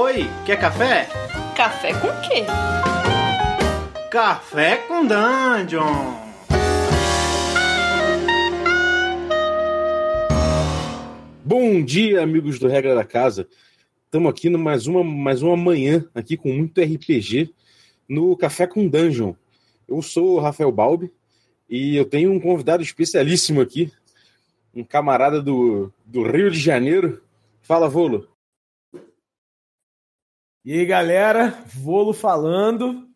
Oi, 0.00 0.30
quer 0.46 0.60
café? 0.60 1.08
Café 1.56 1.92
com 1.94 2.06
quê? 2.20 2.44
Café 4.08 4.76
com 4.86 5.04
Dungeon! 5.04 6.14
Bom 11.44 11.82
dia, 11.82 12.22
amigos 12.22 12.60
do 12.60 12.68
Regra 12.68 12.94
da 12.94 13.02
Casa. 13.02 13.48
Estamos 14.04 14.30
aqui 14.30 14.48
no 14.48 14.56
mais 14.56 14.86
uma, 14.86 15.02
mais 15.02 15.42
uma 15.42 15.56
manhã, 15.56 16.04
aqui 16.14 16.36
com 16.36 16.52
muito 16.52 16.80
RPG, 16.80 17.52
no 18.08 18.36
Café 18.36 18.68
com 18.68 18.86
Dungeon. 18.86 19.34
Eu 19.88 20.00
sou 20.00 20.36
o 20.36 20.38
Rafael 20.38 20.70
Balbi 20.70 21.12
e 21.68 21.96
eu 21.96 22.04
tenho 22.04 22.30
um 22.30 22.38
convidado 22.38 22.84
especialíssimo 22.84 23.60
aqui, 23.60 23.90
um 24.72 24.84
camarada 24.84 25.42
do, 25.42 25.92
do 26.06 26.22
Rio 26.22 26.52
de 26.52 26.60
Janeiro. 26.60 27.20
Fala, 27.62 27.88
Volo. 27.88 28.37
E 30.64 30.72
aí, 30.72 30.84
galera, 30.84 31.56
Volo 31.66 32.12
falando. 32.12 33.06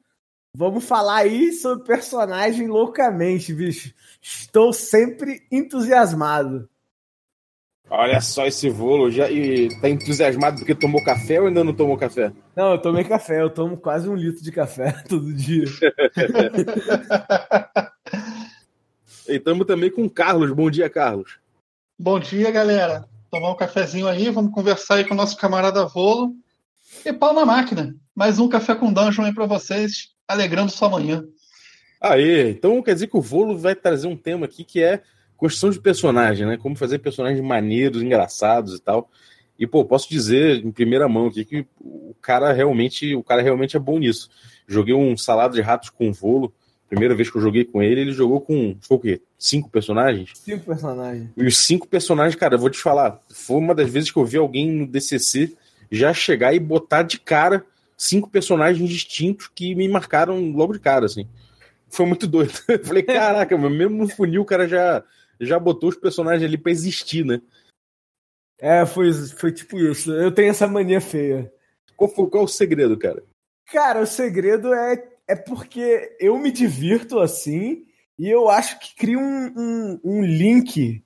Vamos 0.55 0.85
falar 0.85 1.17
aí 1.17 1.53
sobre 1.53 1.87
personagem 1.87 2.69
loucamente, 2.69 3.55
bicho. 3.55 3.93
Estou 4.21 4.73
sempre 4.73 5.43
entusiasmado. 5.51 6.69
Olha 7.91 8.21
só 8.21 8.47
esse 8.47 8.71
Volo, 8.71 9.11
já 9.11 9.31
e 9.31 9.69
tá 9.81 9.89
entusiasmado 9.89 10.59
porque 10.59 10.75
tomou 10.75 11.03
café 11.05 11.41
ou 11.41 11.49
ainda 11.49 11.65
não 11.65 11.75
tomou 11.75 11.97
café? 11.97 12.33
Não, 12.57 12.73
eu 12.73 12.81
tomei 12.81 13.05
café, 13.05 13.43
eu 13.43 13.51
tomo 13.51 13.77
quase 13.77 14.09
um 14.09 14.15
litro 14.15 14.43
de 14.43 14.53
café 14.53 14.93
todo 15.09 15.33
dia. 15.33 15.65
e 19.29 19.37
estamos 19.37 19.67
também 19.67 19.91
com 19.91 20.05
o 20.05 20.11
Carlos. 20.11 20.53
Bom 20.53 20.71
dia, 20.71 20.89
Carlos. 20.89 21.39
Bom 21.99 22.19
dia, 22.19 22.51
galera. 22.51 23.05
Tomar 23.31 23.51
um 23.51 23.57
cafezinho 23.57 24.07
aí, 24.07 24.31
vamos 24.31 24.55
conversar 24.55 24.97
aí 24.97 25.05
com 25.05 25.15
o 25.15 25.17
nosso 25.17 25.37
camarada 25.37 25.85
Volo. 25.87 26.35
E 27.05 27.13
pau 27.13 27.35
na 27.35 27.45
máquina. 27.45 27.97
Mais 28.15 28.39
um 28.39 28.49
café 28.49 28.75
com 28.75 28.93
dungeon 28.93 29.25
aí 29.25 29.35
para 29.35 29.47
vocês, 29.47 30.11
alegrando 30.29 30.71
sua 30.71 30.89
manhã. 30.89 31.25
Aí, 32.01 32.51
então 32.51 32.83
quer 32.83 32.95
dizer 32.95 33.09
que 33.09 33.17
o 33.17 33.21
Volo 33.21 33.59
vai 33.59 33.75
trazer 33.75 34.07
um 34.07 34.17
tema 34.17 34.47
aqui 34.47 34.63
que 34.63 34.83
é 34.83 35.03
construção 35.37 35.71
de 35.71 35.81
personagem, 35.81 36.47
né? 36.47 36.57
Como 36.57 36.77
fazer 36.77 36.99
personagens 36.99 37.45
maneiros, 37.45 38.03
engraçados 38.03 38.77
e 38.77 38.81
tal. 38.81 39.11
E 39.59 39.67
pô, 39.67 39.85
posso 39.85 40.09
dizer 40.09 40.65
em 40.65 40.71
primeira 40.71 41.09
mão 41.09 41.27
aqui 41.27 41.45
que 41.45 41.67
o 41.81 42.15
cara 42.21 42.53
realmente, 42.53 43.15
o 43.15 43.23
cara 43.23 43.43
realmente 43.43 43.77
é 43.77 43.81
bom 43.81 43.99
nisso. 43.99 44.29
Joguei 44.67 44.95
um 44.95 45.17
salado 45.17 45.55
de 45.55 45.61
ratos 45.61 45.91
com 45.91 46.09
o 46.09 46.13
Volo. 46.13 46.53
Primeira 46.89 47.15
vez 47.15 47.31
que 47.31 47.37
eu 47.37 47.43
joguei 47.43 47.65
com 47.65 47.83
ele, 47.83 48.03
ele 48.03 48.13
jogou 48.13 48.41
com, 48.41 48.77
foi 48.81 48.97
o 48.97 49.01
quê? 49.01 49.23
Cinco 49.39 49.71
personagens? 49.71 50.31
Cinco 50.35 50.67
personagens. 50.67 51.31
E 51.37 51.47
os 51.47 51.57
cinco 51.57 51.89
personagens, 51.89 52.37
cara, 52.37 52.55
eu 52.55 52.59
vou 52.59 52.69
te 52.69 52.79
falar, 52.79 53.19
foi 53.33 53.57
uma 53.57 53.75
das 53.75 53.91
vezes 53.91 54.11
que 54.11 54.19
eu 54.19 54.27
vi 54.27 54.37
alguém 54.37 54.71
no 54.71 54.87
DCC 54.87 55.57
já 55.93 56.15
chegar 56.15 56.55
e 56.55 56.59
botar 56.59 57.03
de 57.03 57.21
cara 57.21 57.65
cinco 57.97 58.31
personagens 58.31 58.89
distintos 58.89 59.49
que 59.55 59.75
me 59.75 59.87
marcaram 59.87 60.51
logo 60.51 60.73
de 60.73 60.81
cara, 60.81 61.05
assim. 61.05 61.29
Foi 61.91 62.07
muito 62.07 62.27
doido. 62.27 62.53
Eu 62.67 62.85
falei, 62.85 63.03
caraca, 63.03 63.57
mesmo 63.57 63.99
no 63.99 64.09
funil 64.09 64.43
o 64.43 64.47
cara 64.47 64.67
já, 64.67 65.05
já 65.39 65.59
botou 65.59 65.91
os 65.91 65.97
personagens 65.97 66.43
ali 66.43 66.57
para 66.57 66.73
existir, 66.73 67.25
né? 67.25 67.41
É, 68.59 68.87
foi, 68.87 69.13
foi 69.13 69.53
tipo 69.53 69.79
isso. 69.79 70.11
Eu 70.13 70.33
tenho 70.33 70.51
essa 70.51 70.67
mania 70.67 71.01
feia. 71.01 71.53
Qual, 71.95 72.09
foi, 72.09 72.31
qual 72.31 72.43
é 72.43 72.47
o 72.47 72.49
segredo, 72.49 72.99
cara? 72.99 73.23
Cara, 73.71 74.01
o 74.01 74.07
segredo 74.07 74.73
é, 74.73 75.05
é 75.29 75.37
porque 75.37 76.17
eu 76.19 76.39
me 76.39 76.51
divirto 76.51 77.21
assim 77.21 77.85
e 78.19 78.29
eu 78.29 78.49
acho 78.49 78.79
que 78.79 78.95
cria 78.95 79.19
um, 79.19 79.53
um, 79.57 80.01
um 80.05 80.25
link 80.25 81.05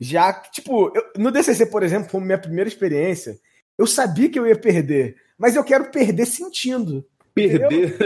já. 0.00 0.32
Tipo, 0.32 0.92
eu, 0.94 1.12
no 1.16 1.30
DCC, 1.30 1.66
por 1.66 1.82
exemplo, 1.82 2.10
foi 2.10 2.20
minha 2.20 2.38
primeira 2.38 2.68
experiência. 2.68 3.38
Eu 3.78 3.86
sabia 3.86 4.28
que 4.28 4.38
eu 4.38 4.46
ia 4.46 4.56
perder, 4.56 5.16
mas 5.36 5.56
eu 5.56 5.64
quero 5.64 5.90
perder 5.90 6.26
sentindo. 6.26 7.04
Perder? 7.34 7.96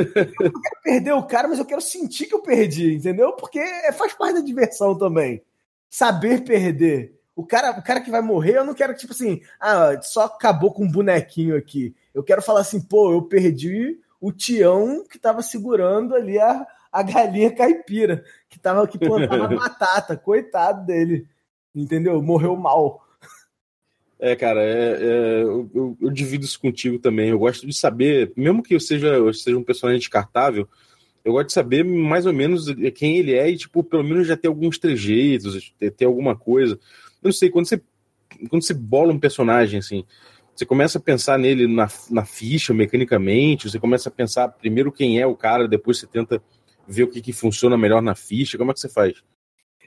Eu 0.40 0.50
não 0.50 0.62
quero 0.62 0.82
perder 0.82 1.12
o 1.12 1.22
cara, 1.22 1.48
mas 1.48 1.58
eu 1.58 1.66
quero 1.66 1.82
sentir 1.82 2.26
que 2.26 2.34
eu 2.34 2.40
perdi, 2.40 2.94
entendeu? 2.94 3.32
Porque 3.34 3.60
faz 3.92 4.14
parte 4.14 4.36
da 4.36 4.40
diversão 4.40 4.96
também. 4.96 5.42
Saber 5.90 6.44
perder. 6.44 7.18
O 7.36 7.46
cara, 7.46 7.78
o 7.78 7.82
cara 7.82 8.00
que 8.00 8.10
vai 8.10 8.22
morrer, 8.22 8.56
eu 8.56 8.64
não 8.64 8.74
quero, 8.74 8.96
tipo 8.96 9.12
assim, 9.12 9.40
ah, 9.60 10.00
só 10.02 10.24
acabou 10.24 10.72
com 10.72 10.84
um 10.84 10.90
bonequinho 10.90 11.56
aqui. 11.56 11.94
Eu 12.12 12.24
quero 12.24 12.42
falar 12.42 12.62
assim, 12.62 12.80
pô, 12.80 13.12
eu 13.12 13.22
perdi 13.22 14.00
o 14.20 14.32
Tião 14.32 15.04
que 15.08 15.18
tava 15.18 15.42
segurando 15.42 16.16
ali 16.16 16.38
a, 16.38 16.66
a 16.90 17.02
galinha 17.02 17.54
caipira, 17.54 18.24
que 18.48 18.58
tava 18.58 18.88
que 18.88 18.98
plantava 18.98 19.46
batata. 19.54 20.16
Coitado 20.16 20.84
dele. 20.84 21.28
Entendeu? 21.74 22.20
Morreu 22.22 22.56
mal. 22.56 23.04
É, 24.20 24.34
cara, 24.34 24.60
é, 24.62 24.98
é, 25.00 25.42
eu, 25.42 25.96
eu, 26.00 26.10
divido 26.10 26.44
isso 26.44 26.58
contigo 26.58 26.98
também. 26.98 27.30
Eu 27.30 27.38
gosto 27.38 27.66
de 27.66 27.72
saber, 27.72 28.32
mesmo 28.36 28.62
que 28.62 28.74
eu 28.74 28.80
seja, 28.80 29.08
eu 29.08 29.32
seja 29.32 29.56
um 29.56 29.62
personagem 29.62 30.00
descartável, 30.00 30.68
eu 31.24 31.32
gosto 31.32 31.48
de 31.48 31.52
saber 31.52 31.84
mais 31.84 32.26
ou 32.26 32.32
menos 32.32 32.66
quem 32.94 33.18
ele 33.18 33.34
é 33.34 33.48
e, 33.48 33.56
tipo, 33.56 33.84
pelo 33.84 34.02
menos 34.02 34.26
já 34.26 34.36
ter 34.36 34.48
alguns 34.48 34.78
trejeitos, 34.78 35.72
ter, 35.78 35.92
ter 35.92 36.04
alguma 36.04 36.34
coisa. 36.34 36.74
Eu 37.22 37.28
não 37.28 37.32
sei, 37.32 37.48
quando 37.48 37.66
você, 37.66 37.80
quando 38.48 38.62
você 38.62 38.74
bola 38.74 39.12
um 39.12 39.20
personagem, 39.20 39.78
assim, 39.78 40.04
você 40.54 40.66
começa 40.66 40.98
a 40.98 41.00
pensar 41.00 41.38
nele 41.38 41.68
na, 41.68 41.86
na 42.10 42.24
ficha, 42.24 42.74
mecanicamente, 42.74 43.70
você 43.70 43.78
começa 43.78 44.08
a 44.08 44.12
pensar 44.12 44.48
primeiro 44.48 44.90
quem 44.90 45.20
é 45.20 45.26
o 45.26 45.36
cara, 45.36 45.68
depois 45.68 45.98
você 45.98 46.06
tenta 46.08 46.42
ver 46.88 47.04
o 47.04 47.08
que, 47.08 47.20
que 47.20 47.32
funciona 47.32 47.78
melhor 47.78 48.02
na 48.02 48.16
ficha. 48.16 48.58
Como 48.58 48.72
é 48.72 48.74
que 48.74 48.80
você 48.80 48.88
faz? 48.88 49.22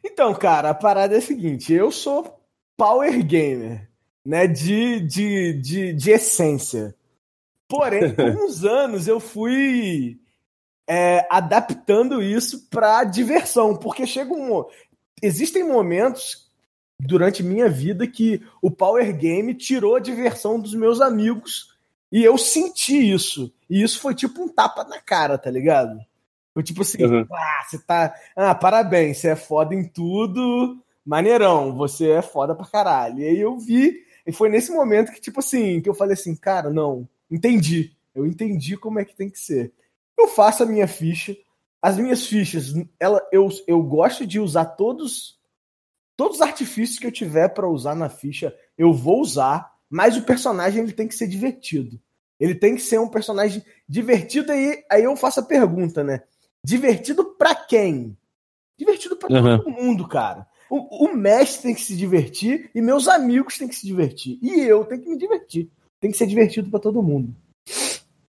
Então, 0.01 0.33
cara, 0.33 0.69
a 0.69 0.73
parada 0.73 1.15
é 1.15 1.17
a 1.17 1.21
seguinte: 1.21 1.73
eu 1.73 1.91
sou 1.91 2.39
power 2.77 3.21
gamer 3.25 3.90
né, 4.25 4.47
de, 4.47 4.99
de, 5.01 5.53
de, 5.53 5.93
de 5.93 6.11
essência. 6.11 6.95
Porém, 7.67 8.13
com 8.15 8.45
os 8.45 8.63
anos 8.65 9.07
eu 9.07 9.19
fui 9.19 10.19
é, 10.87 11.25
adaptando 11.29 12.21
isso 12.21 12.67
para 12.69 13.03
diversão, 13.03 13.75
porque 13.75 14.05
chega 14.05 14.33
um. 14.33 14.65
Existem 15.21 15.63
momentos 15.63 16.49
durante 16.99 17.41
minha 17.43 17.69
vida 17.69 18.05
que 18.05 18.41
o 18.61 18.69
Power 18.69 19.15
Game 19.15 19.53
tirou 19.55 19.95
a 19.95 19.99
diversão 19.99 20.59
dos 20.59 20.73
meus 20.73 21.01
amigos 21.01 21.71
e 22.11 22.23
eu 22.23 22.37
senti 22.37 23.11
isso. 23.11 23.51
E 23.69 23.81
isso 23.81 23.99
foi 23.99 24.13
tipo 24.13 24.41
um 24.43 24.49
tapa 24.49 24.83
na 24.83 24.99
cara, 24.99 25.37
tá 25.37 25.49
ligado? 25.49 25.99
Foi 26.53 26.61
tipo 26.61 26.81
assim, 26.81 27.03
uhum. 27.05 27.25
ah, 27.31 27.65
você 27.65 27.79
tá. 27.79 28.13
Ah, 28.35 28.53
parabéns, 28.53 29.17
você 29.17 29.29
é 29.29 29.35
foda 29.35 29.73
em 29.73 29.87
tudo, 29.87 30.77
maneirão, 31.05 31.73
você 31.73 32.11
é 32.11 32.21
foda 32.21 32.53
pra 32.53 32.65
caralho. 32.65 33.19
E 33.19 33.25
aí 33.25 33.39
eu 33.39 33.57
vi 33.57 34.10
e 34.25 34.31
foi 34.31 34.49
nesse 34.49 34.71
momento 34.71 35.11
que, 35.11 35.21
tipo 35.21 35.39
assim, 35.39 35.81
que 35.81 35.89
eu 35.89 35.93
falei 35.93 36.13
assim, 36.13 36.35
cara, 36.35 36.69
não, 36.69 37.07
entendi. 37.29 37.95
Eu 38.13 38.25
entendi 38.25 38.77
como 38.77 38.99
é 38.99 39.05
que 39.05 39.15
tem 39.15 39.29
que 39.29 39.39
ser. 39.39 39.73
Eu 40.17 40.27
faço 40.27 40.63
a 40.63 40.65
minha 40.65 40.87
ficha. 40.87 41.35
As 41.81 41.97
minhas 41.97 42.25
fichas, 42.25 42.73
ela, 42.99 43.19
eu, 43.31 43.49
eu 43.65 43.81
gosto 43.81 44.27
de 44.27 44.39
usar 44.39 44.65
todos 44.65 45.41
todos 46.21 46.37
os 46.37 46.41
artifícios 46.43 46.99
que 46.99 47.07
eu 47.07 47.11
tiver 47.11 47.49
para 47.49 47.67
usar 47.67 47.95
na 47.95 48.07
ficha, 48.07 48.55
eu 48.77 48.93
vou 48.93 49.21
usar, 49.21 49.73
mas 49.89 50.15
o 50.15 50.21
personagem 50.21 50.83
ele 50.83 50.91
tem 50.91 51.07
que 51.07 51.15
ser 51.15 51.27
divertido. 51.27 51.99
Ele 52.39 52.53
tem 52.53 52.75
que 52.75 52.81
ser 52.81 52.99
um 52.99 53.07
personagem 53.07 53.63
divertido 53.89 54.51
aí, 54.51 54.83
aí 54.91 55.03
eu 55.03 55.15
faço 55.15 55.39
a 55.39 55.43
pergunta, 55.43 56.03
né? 56.03 56.21
Divertido 56.63 57.25
para 57.25 57.55
quem? 57.55 58.15
Divertido 58.77 59.15
para 59.15 59.33
uhum. 59.33 59.57
todo 59.57 59.71
mundo, 59.71 60.07
cara. 60.07 60.45
O, 60.71 61.07
o 61.07 61.13
mestre 61.13 61.63
tem 61.63 61.75
que 61.75 61.81
se 61.81 61.97
divertir 61.97 62.71
e 62.73 62.81
meus 62.81 63.09
amigos 63.09 63.57
têm 63.57 63.67
que 63.67 63.75
se 63.75 63.85
divertir. 63.85 64.39
E 64.41 64.61
eu 64.61 64.85
tenho 64.85 65.01
que 65.01 65.09
me 65.09 65.17
divertir. 65.17 65.69
Tem 65.99 66.09
que 66.09 66.15
ser 66.15 66.25
divertido 66.25 66.69
para 66.69 66.79
todo 66.79 67.03
mundo. 67.03 67.35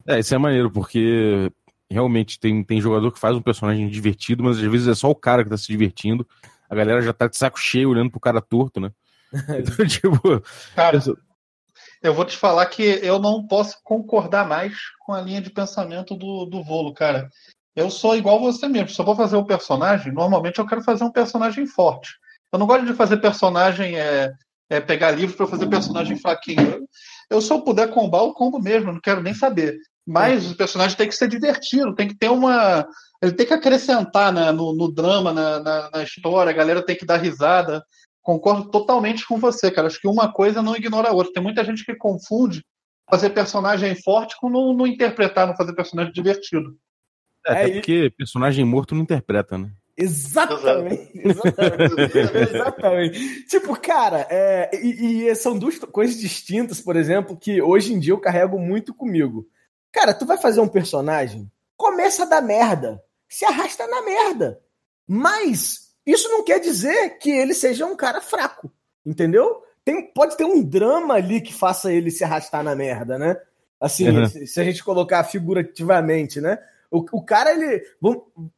É, 0.04 0.18
isso 0.18 0.34
é 0.34 0.38
maneiro, 0.38 0.68
porque 0.68 1.52
realmente 1.88 2.40
tem, 2.40 2.64
tem 2.64 2.80
jogador 2.80 3.12
que 3.12 3.20
faz 3.20 3.36
um 3.36 3.40
personagem 3.40 3.88
divertido, 3.88 4.42
mas 4.42 4.56
às 4.56 4.64
vezes 4.64 4.88
é 4.88 4.94
só 4.96 5.08
o 5.08 5.14
cara 5.14 5.44
que 5.44 5.50
tá 5.50 5.56
se 5.56 5.68
divertindo. 5.68 6.26
A 6.68 6.74
galera 6.74 7.00
já 7.00 7.12
tá 7.12 7.28
de 7.28 7.36
saco 7.36 7.60
cheio 7.60 7.90
olhando 7.90 8.10
pro 8.10 8.18
cara 8.18 8.40
torto, 8.40 8.80
né? 8.80 8.90
Então, 9.60 9.86
tipo. 9.86 10.42
Cara, 10.74 10.98
eu 12.02 12.12
vou 12.12 12.24
te 12.24 12.36
falar 12.36 12.66
que 12.66 12.82
eu 12.82 13.20
não 13.20 13.46
posso 13.46 13.78
concordar 13.84 14.48
mais 14.48 14.76
com 15.06 15.12
a 15.12 15.20
linha 15.20 15.40
de 15.40 15.50
pensamento 15.50 16.16
do, 16.16 16.44
do 16.44 16.64
Volo, 16.64 16.92
cara. 16.92 17.30
Eu 17.76 17.88
sou 17.88 18.16
igual 18.16 18.40
você 18.40 18.66
mesmo. 18.66 18.88
Se 18.88 19.00
eu 19.00 19.04
vou 19.04 19.14
fazer 19.14 19.36
um 19.36 19.44
personagem, 19.44 20.12
normalmente 20.12 20.58
eu 20.58 20.66
quero 20.66 20.82
fazer 20.82 21.04
um 21.04 21.12
personagem 21.12 21.66
forte. 21.68 22.20
Eu 22.52 22.58
não 22.58 22.66
gosto 22.66 22.84
de 22.84 22.94
fazer 22.94 23.16
personagem, 23.16 23.98
é, 23.98 24.32
é 24.68 24.80
pegar 24.80 25.10
livro 25.10 25.36
para 25.36 25.46
fazer 25.46 25.66
personagem 25.68 26.16
fraquinho. 26.16 26.86
Eu, 27.30 27.40
se 27.40 27.52
eu 27.52 27.62
puder 27.62 27.90
combar, 27.90 28.18
eu 28.18 28.32
combo 28.32 28.58
mesmo, 28.58 28.92
não 28.92 29.00
quero 29.00 29.22
nem 29.22 29.32
saber. 29.32 29.78
Mas 30.06 30.50
o 30.50 30.56
personagem 30.56 30.96
tem 30.96 31.08
que 31.08 31.14
ser 31.14 31.28
divertido, 31.28 31.94
tem 31.94 32.08
que 32.08 32.16
ter 32.16 32.28
uma. 32.28 32.86
Ele 33.22 33.32
tem 33.32 33.46
que 33.46 33.54
acrescentar 33.54 34.32
né, 34.32 34.50
no, 34.50 34.74
no, 34.74 34.92
drama, 34.92 35.32
na, 35.32 35.60
na, 35.60 35.90
na, 35.90 36.02
história, 36.02 36.50
a 36.50 36.54
galera 36.54 36.84
tem 36.84 36.96
que 36.96 37.06
dar 37.06 37.18
risada. 37.18 37.82
Concordo 38.20 38.68
totalmente 38.70 39.26
com 39.26 39.38
você, 39.38 39.70
cara. 39.70 39.86
Acho 39.86 40.00
que 40.00 40.08
uma 40.08 40.32
coisa 40.32 40.60
não 40.60 40.76
ignora 40.76 41.08
a 41.08 41.12
outra. 41.12 41.32
Tem 41.32 41.42
muita 41.42 41.64
gente 41.64 41.84
que 41.84 41.94
confunde 41.94 42.64
fazer 43.08 43.30
personagem 43.30 43.94
forte 43.94 44.36
com 44.38 44.50
não, 44.50 44.72
não 44.72 44.86
interpretar, 44.86 45.46
não 45.46 45.56
fazer 45.56 45.72
personagem 45.74 46.12
divertido. 46.12 46.76
É, 47.46 47.52
até 47.52 47.70
é 47.70 47.72
porque 47.74 48.12
personagem 48.16 48.64
morto 48.64 48.94
não 48.94 49.02
interpreta, 49.02 49.56
né? 49.56 49.72
Exatamente. 49.96 51.10
Exatamente. 51.14 52.38
exatamente. 52.54 53.46
tipo, 53.46 53.78
cara, 53.78 54.26
é, 54.30 54.70
e, 54.74 55.28
e, 55.28 55.34
são 55.34 55.58
duas 55.58 55.78
coisas 55.78 56.18
distintas, 56.18 56.80
por 56.80 56.96
exemplo, 56.96 57.36
que 57.36 57.60
hoje 57.60 57.92
em 57.92 57.98
dia 57.98 58.12
eu 58.12 58.20
carrego 58.20 58.58
muito 58.58 58.94
comigo. 58.94 59.46
Cara, 59.92 60.14
tu 60.14 60.24
vai 60.24 60.38
fazer 60.38 60.60
um 60.60 60.68
personagem, 60.68 61.50
começa 61.76 62.24
da 62.24 62.40
merda, 62.40 63.02
se 63.28 63.44
arrasta 63.44 63.86
na 63.86 64.02
merda. 64.02 64.60
Mas 65.06 65.90
isso 66.06 66.28
não 66.28 66.42
quer 66.44 66.58
dizer 66.58 67.18
que 67.18 67.30
ele 67.30 67.52
seja 67.52 67.84
um 67.84 67.94
cara 67.94 68.20
fraco, 68.20 68.72
entendeu? 69.04 69.62
Tem, 69.84 70.10
pode 70.12 70.36
ter 70.36 70.44
um 70.44 70.62
drama 70.62 71.14
ali 71.14 71.40
que 71.40 71.52
faça 71.52 71.92
ele 71.92 72.10
se 72.10 72.24
arrastar 72.24 72.62
na 72.62 72.74
merda, 72.74 73.18
né? 73.18 73.36
Assim, 73.80 74.08
uhum. 74.08 74.26
se, 74.26 74.46
se 74.46 74.60
a 74.60 74.64
gente 74.64 74.82
colocar 74.82 75.24
figurativamente, 75.24 76.40
né? 76.40 76.58
O, 76.92 77.04
o 77.10 77.24
cara, 77.24 77.52
ele, 77.52 77.82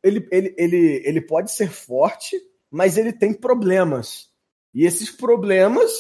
ele, 0.03 0.29
ele, 0.31 0.55
ele, 0.59 1.03
ele 1.05 1.21
pode 1.21 1.53
ser 1.53 1.71
forte, 1.71 2.37
mas 2.69 2.99
ele 2.99 3.13
tem 3.13 3.33
problemas. 3.33 4.29
E 4.75 4.85
esses 4.85 5.09
problemas 5.09 5.93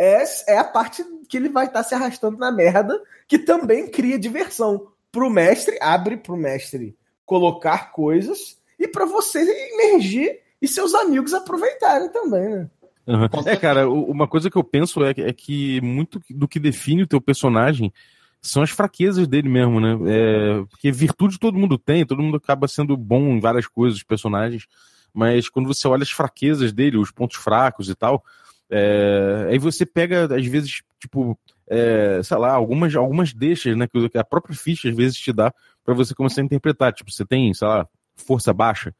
é, 0.00 0.24
é 0.48 0.56
a 0.56 0.64
parte 0.64 1.04
que 1.28 1.36
ele 1.36 1.50
vai 1.50 1.66
estar 1.66 1.82
tá 1.82 1.88
se 1.88 1.94
arrastando 1.94 2.38
na 2.38 2.50
merda, 2.50 2.98
que 3.28 3.38
também 3.38 3.86
cria 3.86 4.18
diversão. 4.18 4.88
Pro 5.12 5.28
mestre, 5.28 5.78
abre 5.80 6.16
pro 6.16 6.36
mestre 6.36 6.96
colocar 7.26 7.92
coisas 7.92 8.58
e 8.78 8.88
para 8.88 9.04
você 9.04 9.40
emergir 9.72 10.40
e 10.62 10.66
seus 10.66 10.94
amigos 10.94 11.34
aproveitarem 11.34 12.08
também, 12.08 12.48
né? 12.48 12.70
Uhum. 13.06 13.26
É, 13.46 13.56
cara, 13.56 13.88
uma 13.88 14.28
coisa 14.28 14.50
que 14.50 14.56
eu 14.56 14.64
penso 14.64 15.02
é, 15.02 15.10
é 15.16 15.32
que 15.32 15.80
muito 15.80 16.20
do 16.30 16.46
que 16.46 16.58
define 16.58 17.02
o 17.02 17.06
teu 17.06 17.20
personagem 17.20 17.92
são 18.40 18.62
as 18.62 18.70
fraquezas 18.70 19.26
dele 19.26 19.48
mesmo, 19.48 19.80
né? 19.80 19.98
É, 20.06 20.64
porque 20.70 20.92
virtude 20.92 21.38
todo 21.38 21.58
mundo 21.58 21.76
tem, 21.78 22.06
todo 22.06 22.22
mundo 22.22 22.36
acaba 22.36 22.68
sendo 22.68 22.96
bom 22.96 23.36
em 23.36 23.40
várias 23.40 23.66
coisas, 23.66 23.98
os 23.98 24.04
personagens, 24.04 24.66
mas 25.12 25.48
quando 25.48 25.66
você 25.66 25.88
olha 25.88 26.02
as 26.02 26.10
fraquezas 26.10 26.72
dele, 26.72 26.96
os 26.96 27.10
pontos 27.10 27.36
fracos 27.36 27.88
e 27.88 27.94
tal, 27.94 28.24
é, 28.70 29.48
aí 29.50 29.58
você 29.58 29.86
pega, 29.86 30.34
às 30.34 30.46
vezes, 30.46 30.82
tipo, 31.00 31.38
é, 31.66 32.20
sei 32.22 32.36
lá, 32.36 32.52
algumas, 32.52 32.94
algumas 32.94 33.32
deixas, 33.32 33.76
né? 33.76 33.86
Que 33.86 34.18
a 34.18 34.24
própria 34.24 34.54
ficha 34.54 34.88
às 34.88 34.96
vezes 34.96 35.18
te 35.18 35.32
dá 35.32 35.52
para 35.84 35.94
você 35.94 36.14
começar 36.14 36.40
a 36.40 36.44
interpretar. 36.44 36.92
Tipo, 36.92 37.10
você 37.10 37.24
tem, 37.24 37.52
sei 37.54 37.66
lá, 37.66 37.88
força 38.16 38.52
baixa. 38.52 38.94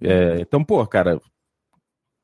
É, 0.00 0.38
então, 0.40 0.62
pô, 0.64 0.86
cara, 0.86 1.20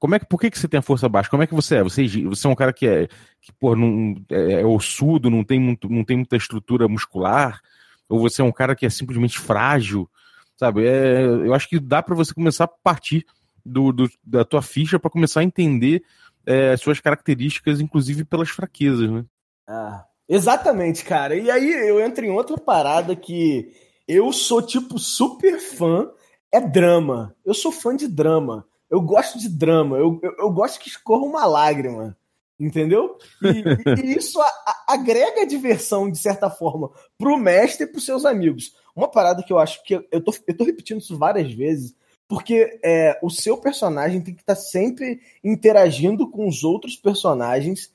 como 0.02 0.16
é 0.16 0.19
que, 0.19 0.26
por 0.26 0.40
que, 0.40 0.50
que 0.50 0.58
você 0.58 0.66
tem 0.66 0.78
a 0.78 0.82
força 0.82 1.08
baixa? 1.08 1.31
Como 1.31 1.44
é 1.44 1.46
que 1.46 1.54
você 1.54 1.76
é? 1.76 1.82
Você, 1.84 2.04
você 2.25 2.49
é 2.49 2.50
um 2.50 2.56
cara 2.56 2.72
que 2.72 2.88
é, 2.88 3.06
que, 3.40 3.52
não, 3.62 4.16
é, 4.32 4.54
é 4.54 4.66
ossudo, 4.66 5.31
não 5.31 5.44
tem, 5.44 5.60
muito, 5.60 5.88
não 5.88 6.02
tem 6.02 6.16
muita 6.16 6.37
estrutura 6.37 6.88
muscular? 6.88 7.60
Ou 8.08 8.19
você 8.19 8.43
é 8.43 8.44
um 8.44 8.50
cara 8.50 8.75
que 8.75 8.84
é 8.84 8.90
simplesmente 8.90 9.38
frágil? 9.38 10.10
Sabe? 10.56 10.84
É, 10.88 11.22
eu 11.22 11.54
acho 11.54 11.69
que 11.69 11.78
dá 11.78 12.02
para 12.02 12.16
você 12.16 12.34
começar 12.34 12.64
a 12.64 12.69
partir 12.69 13.25
do, 13.64 13.93
do 13.93 14.10
da 14.25 14.44
tua 14.44 14.60
ficha 14.60 14.99
para 14.99 15.08
começar 15.08 15.38
a 15.38 15.44
entender 15.44 16.02
é, 16.44 16.76
suas 16.76 16.99
características, 16.99 17.81
inclusive 17.81 18.25
pelas 18.25 18.49
fraquezas, 18.49 19.08
né? 19.08 19.25
Ah, 19.69 20.04
exatamente, 20.28 21.04
cara. 21.04 21.37
E 21.37 21.49
aí 21.49 21.70
eu 21.88 22.04
entro 22.04 22.25
em 22.25 22.31
outra 22.31 22.58
parada 22.58 23.14
que 23.14 23.72
eu 24.08 24.32
sou, 24.32 24.60
tipo, 24.60 24.99
super 24.99 25.60
fã, 25.60 26.10
é 26.50 26.60
drama. 26.60 27.37
Eu 27.46 27.54
sou 27.54 27.70
fã 27.70 27.94
de 27.94 28.08
drama. 28.08 28.66
Eu 28.93 29.00
gosto 29.00 29.39
de 29.39 29.49
drama, 29.49 29.97
eu, 29.97 30.21
eu, 30.23 30.35
eu 30.39 30.53
gosto 30.53 30.79
que 30.79 30.91
escorra 30.91 31.25
uma 31.25 31.47
lágrima, 31.47 32.15
entendeu? 32.61 33.17
E, 33.43 34.05
e 34.05 34.19
isso 34.19 34.39
a, 34.39 34.44
a, 34.47 34.85
agrega 34.89 35.47
diversão, 35.47 36.11
de 36.11 36.19
certa 36.19 36.50
forma, 36.50 36.91
pro 37.17 37.39
mestre 37.39 37.87
e 37.87 37.87
pros 37.87 38.05
seus 38.05 38.27
amigos. 38.27 38.77
Uma 38.94 39.11
parada 39.11 39.43
que 39.43 39.50
eu 39.50 39.59
acho 39.59 39.83
que. 39.83 39.94
Eu 39.94 40.23
tô, 40.23 40.35
eu 40.47 40.55
tô 40.55 40.65
repetindo 40.65 41.00
isso 41.00 41.17
várias 41.17 41.50
vezes, 41.55 41.97
porque 42.29 42.79
é, 42.85 43.19
o 43.23 43.31
seu 43.31 43.56
personagem 43.56 44.21
tem 44.21 44.35
que 44.35 44.43
estar 44.43 44.56
tá 44.56 44.61
sempre 44.61 45.23
interagindo 45.43 46.31
com 46.31 46.47
os 46.47 46.62
outros 46.62 46.95
personagens, 46.95 47.91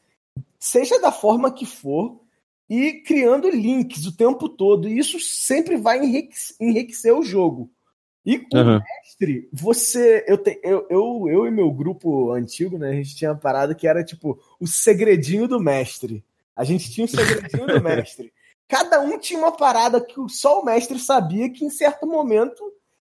seja 0.58 1.00
da 1.00 1.12
forma 1.12 1.54
que 1.54 1.68
for, 1.68 2.20
e 2.68 3.04
criando 3.04 3.52
links 3.52 4.08
o 4.08 4.18
tempo 4.18 4.50
todo. 4.50 4.90
E 4.90 4.98
isso 4.98 5.20
sempre 5.20 5.78
vai 5.78 6.00
enriquecer 6.60 7.14
o 7.14 7.22
jogo. 7.22 7.70
E 8.28 8.40
com 8.40 8.58
uhum. 8.58 8.76
o 8.76 8.82
mestre, 8.82 9.48
você. 9.54 10.26
Eu, 10.28 10.38
te, 10.38 10.60
eu, 10.62 10.86
eu, 10.90 11.30
eu 11.30 11.48
e 11.48 11.52
meu 11.52 11.72
grupo 11.72 12.34
antigo, 12.34 12.78
né? 12.78 12.90
A 12.90 12.94
gente 12.94 13.16
tinha 13.16 13.32
uma 13.32 13.40
parada 13.40 13.74
que 13.74 13.88
era 13.88 14.04
tipo 14.04 14.38
o 14.60 14.68
segredinho 14.68 15.48
do 15.48 15.62
mestre. 15.62 16.22
A 16.54 16.66
gente 16.66 16.92
tinha 16.92 17.06
o 17.06 17.08
segredinho 17.08 17.66
do 17.66 17.80
mestre. 17.82 18.34
Cada 18.68 19.00
um 19.00 19.18
tinha 19.18 19.40
uma 19.40 19.54
parada 19.54 20.02
que 20.02 20.16
só 20.28 20.60
o 20.60 20.66
mestre 20.66 21.00
sabia 21.00 21.50
que 21.50 21.64
em 21.64 21.70
certo 21.70 22.06
momento 22.06 22.62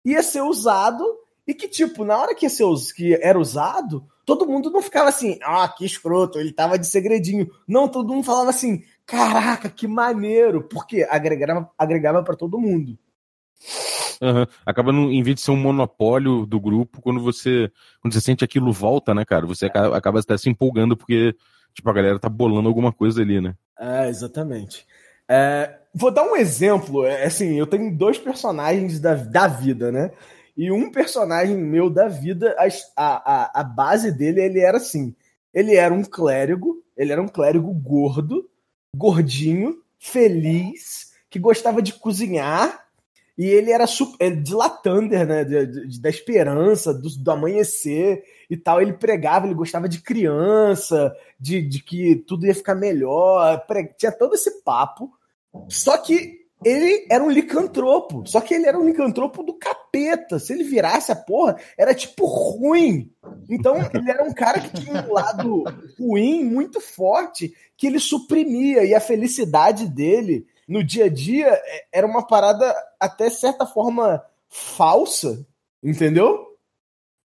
ia 0.05 0.23
ser 0.23 0.39
usado 0.39 1.03
e 1.45 1.53
que, 1.53 1.67
tipo, 1.67 2.05
na 2.05 2.17
hora 2.17 2.33
que, 2.33 2.45
ia 2.45 2.49
ser, 2.49 2.63
que 2.95 3.13
era 3.15 3.37
usado, 3.37 4.07
todo 4.25 4.47
mundo 4.47 4.71
não 4.71 4.81
ficava 4.81 5.09
assim, 5.09 5.37
ah, 5.43 5.67
que 5.67 5.85
escroto, 5.85 6.39
ele 6.39 6.53
tava 6.53 6.79
de 6.79 6.87
segredinho. 6.87 7.51
Não, 7.67 7.89
todo 7.89 8.13
mundo 8.13 8.23
falava 8.23 8.51
assim, 8.51 8.83
caraca, 9.05 9.69
que 9.69 9.85
maneiro, 9.85 10.63
porque 10.63 11.05
agregava, 11.09 11.69
agregava 11.77 12.23
para 12.23 12.37
todo 12.37 12.57
mundo. 12.57 12.97
Uhum. 14.21 14.45
Acaba, 14.65 14.91
no, 14.91 15.11
em 15.11 15.23
vez 15.23 15.35
de 15.35 15.41
ser 15.41 15.51
um 15.51 15.57
monopólio 15.57 16.45
do 16.45 16.59
grupo, 16.59 17.01
quando 17.01 17.21
você 17.21 17.71
quando 18.01 18.13
você 18.13 18.21
sente 18.21 18.43
aquilo 18.43 18.71
volta, 18.71 19.13
né, 19.13 19.23
cara? 19.23 19.45
Você 19.45 19.67
acaba, 19.67 19.97
acaba 19.97 20.19
até 20.19 20.37
se 20.37 20.49
empolgando 20.49 20.97
porque, 20.97 21.35
tipo, 21.73 21.89
a 21.89 21.93
galera 21.93 22.19
tá 22.19 22.27
bolando 22.27 22.67
alguma 22.67 22.91
coisa 22.91 23.21
ali, 23.21 23.39
né? 23.39 23.55
É, 23.79 24.09
exatamente. 24.09 24.85
É, 25.27 25.77
vou 25.93 26.11
dar 26.11 26.23
um 26.23 26.35
exemplo. 26.35 27.05
É, 27.05 27.25
assim, 27.25 27.57
eu 27.57 27.65
tenho 27.65 27.95
dois 27.95 28.17
personagens 28.17 28.99
da, 28.99 29.15
da 29.15 29.47
vida, 29.47 29.91
né? 29.91 30.11
E 30.57 30.71
um 30.71 30.91
personagem 30.91 31.55
meu 31.55 31.89
da 31.89 32.09
vida, 32.09 32.53
a, 32.57 32.67
a, 32.97 33.61
a 33.61 33.63
base 33.63 34.11
dele, 34.11 34.41
ele 34.41 34.59
era 34.59 34.77
assim. 34.77 35.15
Ele 35.53 35.75
era 35.75 35.93
um 35.93 36.03
clérigo, 36.03 36.83
ele 36.97 37.13
era 37.13 37.21
um 37.21 37.27
clérigo 37.27 37.73
gordo, 37.73 38.49
gordinho, 38.93 39.81
feliz, 39.97 41.11
que 41.29 41.39
gostava 41.39 41.81
de 41.81 41.93
cozinhar 41.93 42.88
e 43.39 43.45
ele 43.45 43.71
era 43.71 43.87
super, 43.87 44.35
de 44.35 44.53
Latander, 44.53 45.25
né? 45.25 45.45
De, 45.45 45.87
de, 45.87 46.01
da 46.01 46.09
esperança, 46.09 46.93
do, 46.93 47.07
do, 47.09 47.31
amanhecer 47.31 48.21
e 48.49 48.57
tal. 48.57 48.81
Ele 48.81 48.91
pregava, 48.91 49.45
ele 49.45 49.55
gostava 49.55 49.87
de 49.87 50.01
criança, 50.01 51.15
de, 51.39 51.61
de 51.61 51.81
que 51.81 52.17
tudo 52.27 52.45
ia 52.45 52.53
ficar 52.53 52.75
melhor. 52.75 53.65
Tinha 53.97 54.11
todo 54.11 54.35
esse 54.35 54.61
papo. 54.61 55.09
Só 55.69 55.97
que 55.97 56.39
ele 56.65 57.07
era 57.09 57.23
um 57.23 57.31
licantropo. 57.31 58.27
Só 58.27 58.41
que 58.41 58.53
ele 58.53 58.65
era 58.65 58.77
um 58.77 58.85
licantropo 58.85 59.41
do 59.41 59.53
capeta. 59.53 60.37
Se 60.37 60.51
ele 60.51 60.65
virasse 60.65 61.09
a 61.09 61.15
porra, 61.15 61.55
era 61.77 61.95
tipo 61.95 62.25
ruim. 62.25 63.09
Então 63.49 63.77
ele 63.95 64.11
era 64.11 64.21
um 64.21 64.33
cara 64.33 64.59
que 64.59 64.81
tinha 64.81 65.01
um 65.01 65.13
lado 65.13 65.63
ruim 65.97 66.43
muito 66.43 66.81
forte 66.81 67.53
que 67.77 67.87
ele 67.87 68.01
suprimia. 68.01 68.83
E 68.83 68.93
a 68.93 68.99
felicidade 68.99 69.87
dele 69.87 70.45
no 70.69 70.83
dia 70.83 71.05
a 71.05 71.09
dia 71.09 71.47
é, 71.47 71.87
era 71.91 72.05
uma 72.05 72.25
parada 72.25 72.73
até 72.99 73.29
certa 73.29 73.65
forma 73.65 74.23
falsa, 74.47 75.45
entendeu? 75.81 76.55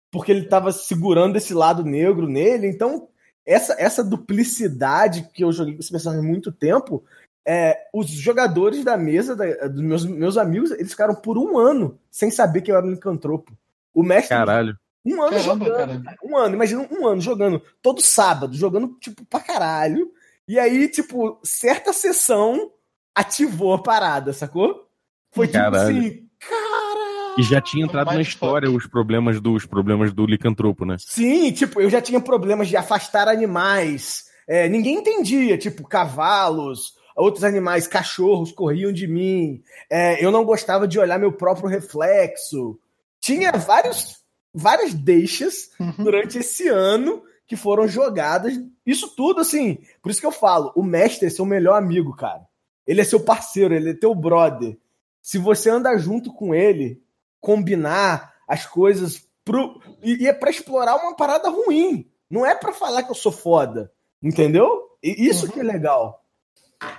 Porque 0.09 0.31
ele 0.31 0.45
estava 0.45 0.71
segurando 0.71 1.35
esse 1.35 1.53
lado 1.53 1.83
negro 1.83 2.27
nele, 2.27 2.67
então 2.67 3.09
essa, 3.45 3.75
essa 3.77 4.01
duplicidade 4.01 5.29
que 5.33 5.43
eu 5.43 5.51
joguei 5.51 5.73
com 5.73 5.81
esse 5.81 5.91
personagem 5.91 6.25
há 6.25 6.27
muito 6.27 6.51
tempo, 6.53 7.03
é, 7.45 7.87
os 7.93 8.07
jogadores 8.07 8.85
da 8.85 8.95
mesa, 8.95 9.35
da, 9.35 9.67
dos 9.67 9.81
meus, 9.81 10.05
meus 10.05 10.37
amigos, 10.37 10.71
eles 10.71 10.91
ficaram 10.91 11.13
por 11.13 11.37
um 11.37 11.57
ano 11.57 11.99
sem 12.09 12.31
saber 12.31 12.61
que 12.61 12.71
eu 12.71 12.77
era 12.77 12.85
um 12.85 12.93
encantropo. 12.93 13.51
O 13.93 14.01
mestre. 14.01 14.29
Caralho. 14.29 14.77
Um 15.05 15.21
ano 15.21 15.31
Caramba, 15.31 15.65
jogando. 15.65 16.03
Cara. 16.03 16.17
Um 16.23 16.37
ano, 16.37 16.55
imagina 16.55 16.87
um 16.89 17.05
ano 17.05 17.19
jogando, 17.19 17.61
todo 17.81 18.01
sábado, 18.01 18.55
jogando, 18.55 18.95
tipo, 19.01 19.25
pra 19.25 19.41
caralho. 19.41 20.13
E 20.47 20.57
aí, 20.57 20.87
tipo, 20.87 21.39
certa 21.43 21.91
sessão, 21.91 22.71
ativou 23.15 23.73
a 23.73 23.81
parada, 23.81 24.33
sacou? 24.33 24.87
Foi 25.31 25.47
tipo 25.47 25.59
Caralho. 25.59 25.97
assim, 25.97 26.27
cara. 26.39 27.35
E 27.37 27.43
já 27.43 27.59
tinha 27.59 27.83
entrado 27.83 28.13
na 28.13 28.21
história 28.21 28.69
os 28.69 28.85
problemas 28.85 29.41
dos 29.41 29.65
problemas 29.65 30.13
do 30.13 30.25
licantropo, 30.25 30.85
né? 30.85 30.97
Sim, 30.99 31.51
tipo, 31.51 31.81
eu 31.81 31.89
já 31.89 32.01
tinha 32.01 32.19
problemas 32.19 32.67
de 32.67 32.77
afastar 32.77 33.27
animais. 33.27 34.25
É, 34.47 34.69
ninguém 34.69 34.97
entendia, 34.97 35.57
tipo, 35.57 35.87
cavalos, 35.87 36.93
outros 37.15 37.43
animais, 37.43 37.87
cachorros 37.87 38.51
corriam 38.51 38.91
de 38.91 39.07
mim. 39.07 39.61
É, 39.89 40.23
eu 40.23 40.31
não 40.31 40.45
gostava 40.45 40.87
de 40.87 40.99
olhar 40.99 41.17
meu 41.17 41.31
próprio 41.31 41.67
reflexo. 41.67 42.79
Tinha 43.19 43.51
vários, 43.53 44.17
várias 44.53 44.93
deixas 44.93 45.71
uhum. 45.79 46.03
durante 46.03 46.37
esse 46.37 46.67
ano 46.67 47.23
que 47.47 47.55
foram 47.55 47.87
jogadas. 47.87 48.53
Isso 48.85 49.15
tudo, 49.15 49.41
assim, 49.41 49.79
por 50.01 50.11
isso 50.11 50.19
que 50.19 50.27
eu 50.27 50.31
falo, 50.31 50.71
o 50.75 50.83
mestre 50.83 51.27
é 51.27 51.29
seu 51.31 51.45
melhor 51.45 51.75
amigo, 51.75 52.15
cara. 52.15 52.41
Ele 52.85 53.01
é 53.01 53.03
seu 53.03 53.19
parceiro, 53.19 53.73
ele 53.73 53.91
é 53.91 53.93
teu 53.93 54.13
brother. 54.13 54.77
Se 55.21 55.37
você 55.37 55.69
anda 55.69 55.97
junto 55.97 56.33
com 56.33 56.53
ele, 56.53 57.01
combinar 57.39 58.33
as 58.47 58.65
coisas 58.65 59.27
pro... 59.45 59.81
e, 60.01 60.27
é 60.27 60.33
para 60.33 60.49
explorar 60.49 60.95
uma 60.95 61.15
parada 61.15 61.49
ruim. 61.49 62.09
Não 62.29 62.45
é 62.45 62.55
para 62.55 62.73
falar 62.73 63.03
que 63.03 63.11
eu 63.11 63.15
sou 63.15 63.31
foda. 63.31 63.91
Entendeu? 64.21 64.89
E 65.01 65.27
isso 65.27 65.45
uhum. 65.45 65.51
que 65.51 65.59
é 65.59 65.63
legal. 65.63 66.23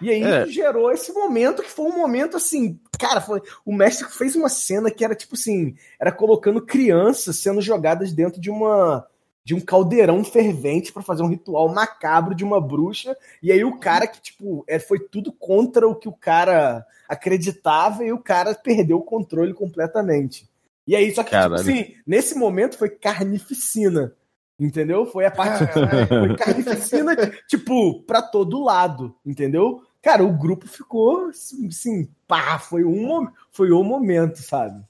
E 0.01 0.11
aí 0.11 0.23
é. 0.23 0.47
gerou 0.47 0.91
esse 0.91 1.13
momento 1.13 1.63
que 1.63 1.71
foi 1.71 1.87
um 1.87 1.97
momento 1.97 2.39
assim 2.39 2.81
Cara, 2.99 3.21
foi, 3.21 3.43
o 3.65 3.75
mestre 3.75 4.09
fez 4.09 4.37
uma 4.37 4.49
cena 4.49 4.91
que 4.91 5.05
era 5.05 5.15
tipo 5.15 5.35
assim, 5.35 5.75
era 5.99 6.13
colocando 6.13 6.65
crianças 6.65 7.39
sendo 7.39 7.61
jogadas 7.61 8.13
dentro 8.13 8.41
de 8.41 8.51
uma 8.51 9.07
de 9.45 9.55
um 9.55 9.61
caldeirão 9.61 10.25
fervente 10.25 10.93
para 10.93 11.03
fazer 11.03 11.23
um 11.23 11.29
ritual 11.29 11.69
macabro 11.69 12.35
de 12.35 12.43
uma 12.43 12.61
bruxa. 12.61 13.17
E 13.43 13.53
aí 13.53 13.63
o 13.63 13.79
cara 13.79 14.07
que, 14.07 14.21
tipo, 14.21 14.65
é, 14.67 14.79
foi 14.79 14.99
tudo 14.99 15.31
contra 15.33 15.87
o 15.87 15.95
que 15.95 16.09
o 16.09 16.13
cara 16.13 16.85
acreditava 17.09 18.03
e 18.05 18.13
o 18.13 18.19
cara 18.19 18.55
perdeu 18.55 18.99
o 18.99 19.03
controle 19.03 19.53
completamente. 19.53 20.49
E 20.87 20.97
aí, 20.97 21.15
só 21.15 21.23
que, 21.23 21.39
tipo 21.39 21.55
assim, 21.55 21.95
nesse 22.07 22.35
momento 22.35 22.79
foi 22.79 22.89
carnificina. 22.89 24.15
Entendeu? 24.59 25.05
Foi 25.05 25.27
a 25.27 25.31
parte. 25.31 25.65
foi 26.09 26.37
carnificina, 26.37 27.17
tipo, 27.49 28.03
pra 28.05 28.23
todo 28.23 28.63
lado. 28.63 29.15
Entendeu? 29.27 29.83
Cara, 30.01 30.23
o 30.23 30.33
grupo 30.33 30.69
ficou 30.69 31.29
assim, 31.29 32.09
pá, 32.27 32.59
foi 32.59 32.85
um, 32.85 33.27
foi 33.51 33.73
um 33.73 33.83
momento, 33.83 34.37
sabe? 34.37 34.83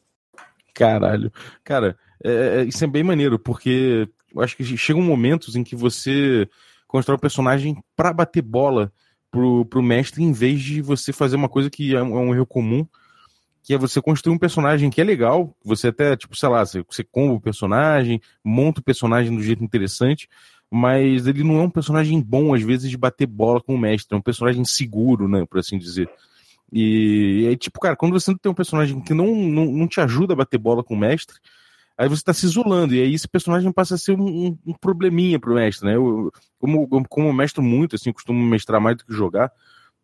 Caralho. 0.75 1.33
Cara, 1.63 1.97
é, 2.23 2.31
é, 2.31 2.65
isso 2.65 2.83
é 2.83 2.87
bem 2.87 3.05
maneiro, 3.05 3.39
porque 3.39 4.09
acho 4.39 4.57
que 4.57 4.65
chegam 4.77 5.03
momentos 5.03 5.57
em 5.57 5.65
que 5.65 5.77
você 5.77 6.49
constrói 6.87 7.17
um 7.17 7.21
personagem 7.21 7.83
para 7.97 8.13
bater 8.13 8.43
bola 8.43 8.93
pro, 9.31 9.65
pro 9.65 9.83
mestre, 9.83 10.23
em 10.23 10.33
vez 10.33 10.63
de 10.63 10.81
você 10.81 11.13
fazer 11.13 11.37
uma 11.37 11.49
coisa 11.49 11.69
que 11.69 11.95
é 11.95 12.03
um, 12.03 12.17
é 12.17 12.21
um 12.21 12.35
erro 12.35 12.47
comum, 12.47 12.87
que 13.65 13.75
é 13.75 13.79
você 13.79 14.01
construir 14.01 14.35
um 14.35 14.39
personagem 14.39 14.91
que 14.91 15.01
é 15.01 15.05
legal, 15.05 15.57
você 15.65 15.89
até, 15.89 16.17
tipo, 16.17 16.37
sei 16.37 16.49
lá, 16.49 16.65
você, 16.65 16.85
você 16.89 17.03
comba 17.03 17.35
o 17.35 17.41
personagem, 17.41 18.21
monta 18.45 18.81
o 18.81 18.85
personagem 18.85 19.35
do 19.35 19.43
jeito 19.43 19.65
interessante, 19.65 20.29
mas 20.71 21.27
ele 21.27 21.43
não 21.43 21.61
é 21.61 21.63
um 21.63 21.71
personagem 21.71 22.21
bom, 22.21 22.55
às 22.55 22.63
vezes, 22.63 22.91
de 22.91 22.97
bater 22.97 23.27
bola 23.27 23.61
com 23.61 23.75
o 23.75 23.79
mestre, 23.79 24.15
é 24.15 24.19
um 24.19 24.23
personagem 24.23 24.65
seguro, 24.65 25.27
né, 25.27 25.45
por 25.47 25.59
assim 25.59 25.79
dizer. 25.79 26.09
E, 26.73 27.47
aí, 27.49 27.57
tipo, 27.57 27.81
cara, 27.81 27.97
quando 27.97 28.13
você 28.13 28.35
tem 28.37 28.51
um 28.51 28.55
personagem 28.55 29.01
que 29.01 29.15
não, 29.15 29.35
não, 29.35 29.67
não 29.67 29.89
te 29.89 30.01
ajuda 30.01 30.33
a 30.33 30.37
bater 30.37 30.59
bola 30.59 30.83
com 30.83 30.95
o 30.95 30.99
mestre, 30.99 31.37
aí 31.97 32.09
você 32.09 32.21
está 32.21 32.33
se 32.33 32.47
isolando, 32.47 32.95
e 32.95 33.03
aí 33.03 33.15
esse 33.15 33.29
personagem 33.29 33.71
passa 33.73 33.95
a 33.95 33.99
ser 33.99 34.19
um, 34.19 34.59
um 34.67 34.73
probleminha 34.73 35.39
pro 35.39 35.55
mestre, 35.55 35.87
né? 35.87 35.97
Eu, 35.97 36.33
como, 36.59 36.89
como 37.09 37.29
eu 37.29 37.33
mestro 37.33 37.63
muito, 37.63 37.97
assim, 37.97 38.13
costumo 38.13 38.43
mestrar 38.45 38.81
mais 38.81 38.97
do 38.97 39.05
que 39.05 39.13
jogar, 39.13 39.53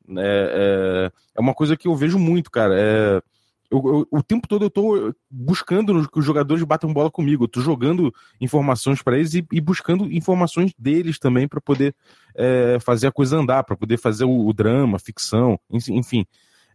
né? 0.06 0.22
É, 0.24 1.12
é 1.36 1.40
uma 1.40 1.54
coisa 1.54 1.76
que 1.76 1.88
eu 1.88 1.96
vejo 1.96 2.18
muito, 2.18 2.50
cara. 2.50 2.74
É, 2.78 3.22
eu, 3.70 3.78
eu, 3.86 4.08
o 4.10 4.22
tempo 4.22 4.48
todo 4.48 4.64
eu 4.64 4.70
tô 4.70 5.14
buscando 5.30 6.08
que 6.10 6.18
os 6.18 6.24
jogadores 6.24 6.62
batam 6.64 6.92
bola 6.92 7.10
comigo. 7.10 7.44
Eu 7.44 7.48
tô 7.48 7.60
jogando 7.60 8.12
informações 8.40 9.00
para 9.00 9.16
eles 9.16 9.34
e, 9.34 9.46
e, 9.52 9.60
buscando 9.60 10.12
informações 10.12 10.72
deles 10.76 11.18
também 11.18 11.46
para 11.46 11.60
poder 11.60 11.94
é, 12.34 12.78
fazer 12.80 13.06
a 13.06 13.12
coisa 13.12 13.36
andar, 13.36 13.62
para 13.62 13.76
poder 13.76 13.96
fazer 13.96 14.24
o, 14.24 14.46
o, 14.46 14.52
drama, 14.52 14.98
ficção, 14.98 15.58
enfim. 15.70 16.26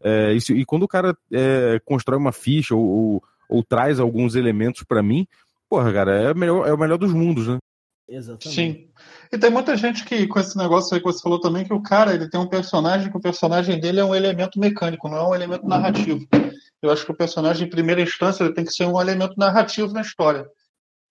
É, 0.01 0.33
isso, 0.33 0.53
e 0.53 0.63
quando 0.65 0.83
o 0.83 0.87
cara 0.87 1.17
é, 1.31 1.81
constrói 1.83 2.17
uma 2.17 2.31
ficha 2.31 2.75
ou, 2.75 2.85
ou, 2.85 3.23
ou 3.49 3.63
traz 3.63 3.99
alguns 3.99 4.35
elementos 4.35 4.83
para 4.83 5.03
mim, 5.03 5.27
porra, 5.69 5.91
cara, 5.91 6.29
é, 6.29 6.33
melhor, 6.33 6.67
é 6.67 6.73
o 6.73 6.77
melhor 6.77 6.97
dos 6.97 7.13
mundos, 7.13 7.47
né? 7.47 7.57
Exatamente. 8.07 8.49
Sim. 8.49 8.87
E 9.31 9.37
tem 9.37 9.49
muita 9.49 9.75
gente 9.75 10.05
que, 10.05 10.27
com 10.27 10.39
esse 10.39 10.55
negócio 10.57 10.93
aí 10.93 10.99
que 10.99 11.05
você 11.05 11.21
falou 11.21 11.39
também, 11.39 11.65
que 11.65 11.73
o 11.73 11.81
cara 11.81 12.13
ele 12.13 12.29
tem 12.29 12.39
um 12.39 12.47
personagem, 12.47 13.09
que 13.09 13.17
o 13.17 13.21
personagem 13.21 13.79
dele 13.79 13.99
é 13.99 14.05
um 14.05 14.13
elemento 14.13 14.59
mecânico, 14.59 15.09
não 15.09 15.17
é 15.17 15.27
um 15.27 15.35
elemento 15.35 15.67
narrativo. 15.67 16.27
Eu 16.81 16.91
acho 16.91 17.03
que 17.03 17.11
o 17.11 17.17
personagem, 17.17 17.65
em 17.65 17.69
primeira 17.69 18.01
instância, 18.01 18.53
tem 18.53 18.63
que 18.63 18.71
ser 18.71 18.85
um 18.85 19.01
elemento 19.01 19.33
narrativo 19.37 19.91
na 19.91 20.01
história. 20.01 20.45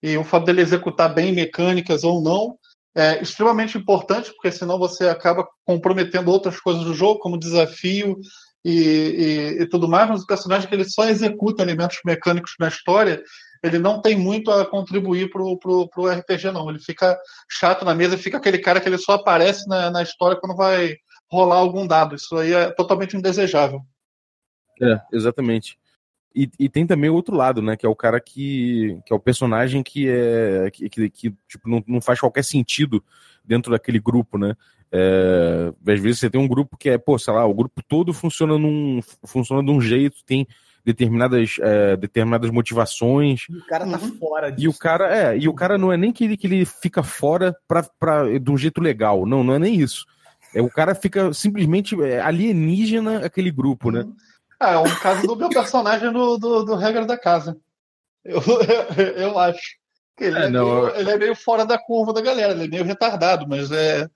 E 0.01 0.15
o 0.17 0.23
fato 0.23 0.45
dele 0.45 0.61
executar 0.61 1.13
bem 1.13 1.33
mecânicas 1.33 2.03
ou 2.03 2.21
não 2.21 2.57
é 2.95 3.21
extremamente 3.21 3.77
importante, 3.77 4.31
porque 4.31 4.51
senão 4.51 4.79
você 4.79 5.09
acaba 5.09 5.45
comprometendo 5.65 6.31
outras 6.31 6.61
coisas 6.61 6.85
do 6.85 6.93
jogo, 6.93 7.19
como 7.19 7.37
desafio 7.37 8.17
e, 8.65 8.71
e, 8.71 9.61
e 9.61 9.65
tudo 9.67 9.87
mais. 9.87 10.09
Mas 10.09 10.23
o 10.23 10.27
personagem 10.27 10.67
que 10.67 10.73
ele 10.73 10.83
só 10.85 11.07
executa 11.07 11.61
elementos 11.61 11.99
mecânicos 12.03 12.55
na 12.59 12.67
história, 12.67 13.21
ele 13.63 13.77
não 13.77 14.01
tem 14.01 14.17
muito 14.17 14.49
a 14.49 14.65
contribuir 14.65 15.29
pro, 15.29 15.57
pro, 15.59 15.87
pro 15.87 16.07
RPG, 16.07 16.51
não. 16.51 16.67
Ele 16.69 16.79
fica 16.79 17.15
chato 17.47 17.85
na 17.85 17.93
mesa, 17.93 18.17
fica 18.17 18.37
aquele 18.37 18.57
cara 18.57 18.81
que 18.81 18.89
ele 18.89 18.97
só 18.97 19.13
aparece 19.13 19.69
na, 19.69 19.91
na 19.91 20.01
história 20.01 20.35
quando 20.35 20.55
vai 20.55 20.95
rolar 21.31 21.57
algum 21.57 21.85
dado. 21.85 22.15
Isso 22.15 22.35
aí 22.35 22.53
é 22.53 22.71
totalmente 22.71 23.15
indesejável. 23.15 23.81
É, 24.81 24.99
exatamente. 25.13 25.77
E, 26.35 26.49
e, 26.59 26.67
tem 26.67 26.85
também 26.85 27.09
o 27.09 27.13
outro 27.13 27.33
lado, 27.33 27.61
né? 27.61 27.77
Que 27.77 27.85
é 27.85 27.89
o 27.89 27.95
cara 27.95 28.19
que, 28.19 28.99
que 29.05 29.13
é 29.13 29.15
o 29.15 29.19
personagem 29.19 29.81
que 29.81 30.09
é 30.09 30.69
que, 30.69 30.89
que, 30.89 31.09
que 31.09 31.35
tipo, 31.47 31.69
não, 31.69 31.81
não 31.87 32.01
faz 32.01 32.19
qualquer 32.19 32.43
sentido 32.43 33.01
dentro 33.41 33.71
daquele 33.71 33.99
grupo, 33.99 34.37
né? 34.37 34.53
É, 34.97 35.91
às 35.91 35.99
vezes 35.99 36.19
você 36.19 36.29
tem 36.29 36.39
um 36.39 36.47
grupo 36.47 36.77
que 36.77 36.89
é, 36.89 36.97
pô, 36.97 37.19
sei 37.19 37.33
lá, 37.33 37.45
o 37.45 37.53
grupo 37.53 37.83
todo 37.85 38.13
funciona 38.13 38.57
num 38.57 39.01
funciona 39.25 39.61
de 39.61 39.69
um 39.69 39.81
jeito, 39.81 40.23
tem 40.25 40.47
determinadas, 40.85 41.55
é, 41.59 41.97
determinadas 41.97 42.49
motivações. 42.49 43.45
E 43.49 43.57
o 43.57 43.65
cara 43.65 43.85
tá 43.85 43.97
uhum. 43.97 44.17
fora 44.17 44.49
disso. 44.51 44.65
E 44.65 44.67
o 44.69 44.77
cara, 44.77 45.17
é, 45.17 45.37
e 45.37 45.49
o 45.49 45.53
cara 45.53 45.77
não 45.77 45.91
é 45.91 45.97
nem 45.97 46.13
que 46.13 46.23
ele, 46.23 46.37
que 46.37 46.47
ele 46.47 46.63
fica 46.63 47.03
fora 47.03 47.53
pra, 47.67 47.83
pra, 47.99 48.39
de 48.39 48.51
um 48.51 48.57
jeito 48.57 48.79
legal. 48.79 49.25
Não, 49.25 49.43
não 49.43 49.55
é 49.55 49.59
nem 49.59 49.75
isso. 49.75 50.05
É, 50.53 50.61
o 50.61 50.69
cara 50.69 50.95
fica 50.95 51.33
simplesmente 51.33 52.01
é, 52.01 52.21
alienígena 52.21 53.25
aquele 53.25 53.51
grupo, 53.51 53.91
né? 53.91 54.05
Ah, 54.57 54.73
é 54.73 54.77
um 54.77 54.95
caso 54.95 55.27
do 55.27 55.35
meu 55.35 55.49
personagem 55.49 56.11
no, 56.11 56.37
do, 56.37 56.63
do 56.63 56.75
Regra 56.75 57.05
da 57.05 57.17
Casa. 57.17 57.57
Eu, 58.23 58.39
eu, 58.97 59.05
eu 59.05 59.39
acho. 59.39 59.75
Ele 60.19 60.37
é, 60.37 60.45
é 60.45 60.49
meio, 60.49 60.95
ele 60.95 61.11
é 61.11 61.17
meio 61.17 61.35
fora 61.35 61.65
da 61.65 61.77
curva 61.77 62.13
da 62.13 62.21
galera, 62.21 62.53
ele 62.53 62.63
é 62.63 62.67
meio 62.67 62.83
retardado, 62.85 63.45
mas 63.47 63.71
é. 63.71 64.07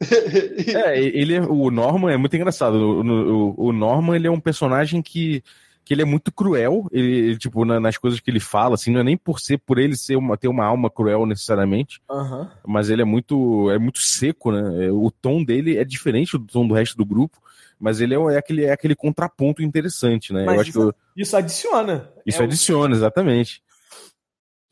é, 0.86 0.98
ele, 1.00 1.38
o 1.40 1.70
Norman 1.70 2.12
é 2.12 2.16
muito 2.16 2.34
engraçado. 2.36 2.74
O, 2.74 3.00
o, 3.02 3.68
o, 3.68 3.72
Norman 3.72 4.16
ele 4.16 4.26
é 4.26 4.30
um 4.30 4.40
personagem 4.40 5.00
que, 5.00 5.42
que 5.84 5.94
ele 5.94 6.02
é 6.02 6.04
muito 6.04 6.32
cruel, 6.32 6.86
ele, 6.92 7.36
tipo, 7.38 7.64
na, 7.64 7.78
nas 7.78 7.96
coisas 7.96 8.20
que 8.20 8.30
ele 8.30 8.40
fala, 8.40 8.74
assim, 8.74 8.90
não 8.90 9.00
é 9.00 9.04
nem 9.04 9.16
por 9.16 9.40
ser 9.40 9.58
por 9.58 9.78
ele 9.78 9.96
ser 9.96 10.16
uma, 10.16 10.36
ter 10.36 10.48
uma 10.48 10.64
alma 10.64 10.90
cruel 10.90 11.26
necessariamente, 11.26 12.00
uhum. 12.10 12.48
mas 12.66 12.90
ele 12.90 13.02
é 13.02 13.04
muito, 13.04 13.70
é 13.70 13.78
muito 13.78 14.00
seco, 14.00 14.50
né? 14.50 14.90
O 14.90 15.10
tom 15.10 15.42
dele 15.44 15.78
é 15.78 15.84
diferente 15.84 16.36
do 16.36 16.44
tom 16.44 16.66
do 16.66 16.74
resto 16.74 16.96
do 16.96 17.06
grupo 17.06 17.42
mas 17.78 18.00
ele 18.00 18.14
é, 18.14 18.18
é, 18.18 18.38
aquele, 18.38 18.64
é 18.64 18.72
aquele 18.72 18.94
contraponto 18.94 19.62
interessante, 19.62 20.32
né? 20.32 20.44
Mas 20.44 20.54
eu 20.54 20.60
acho 20.60 20.70
isso, 20.70 20.94
que 21.14 21.22
isso 21.22 21.36
adiciona. 21.36 22.10
Isso 22.24 22.40
é 22.40 22.44
adiciona, 22.44 22.94
o... 22.94 22.96
exatamente. 22.96 23.62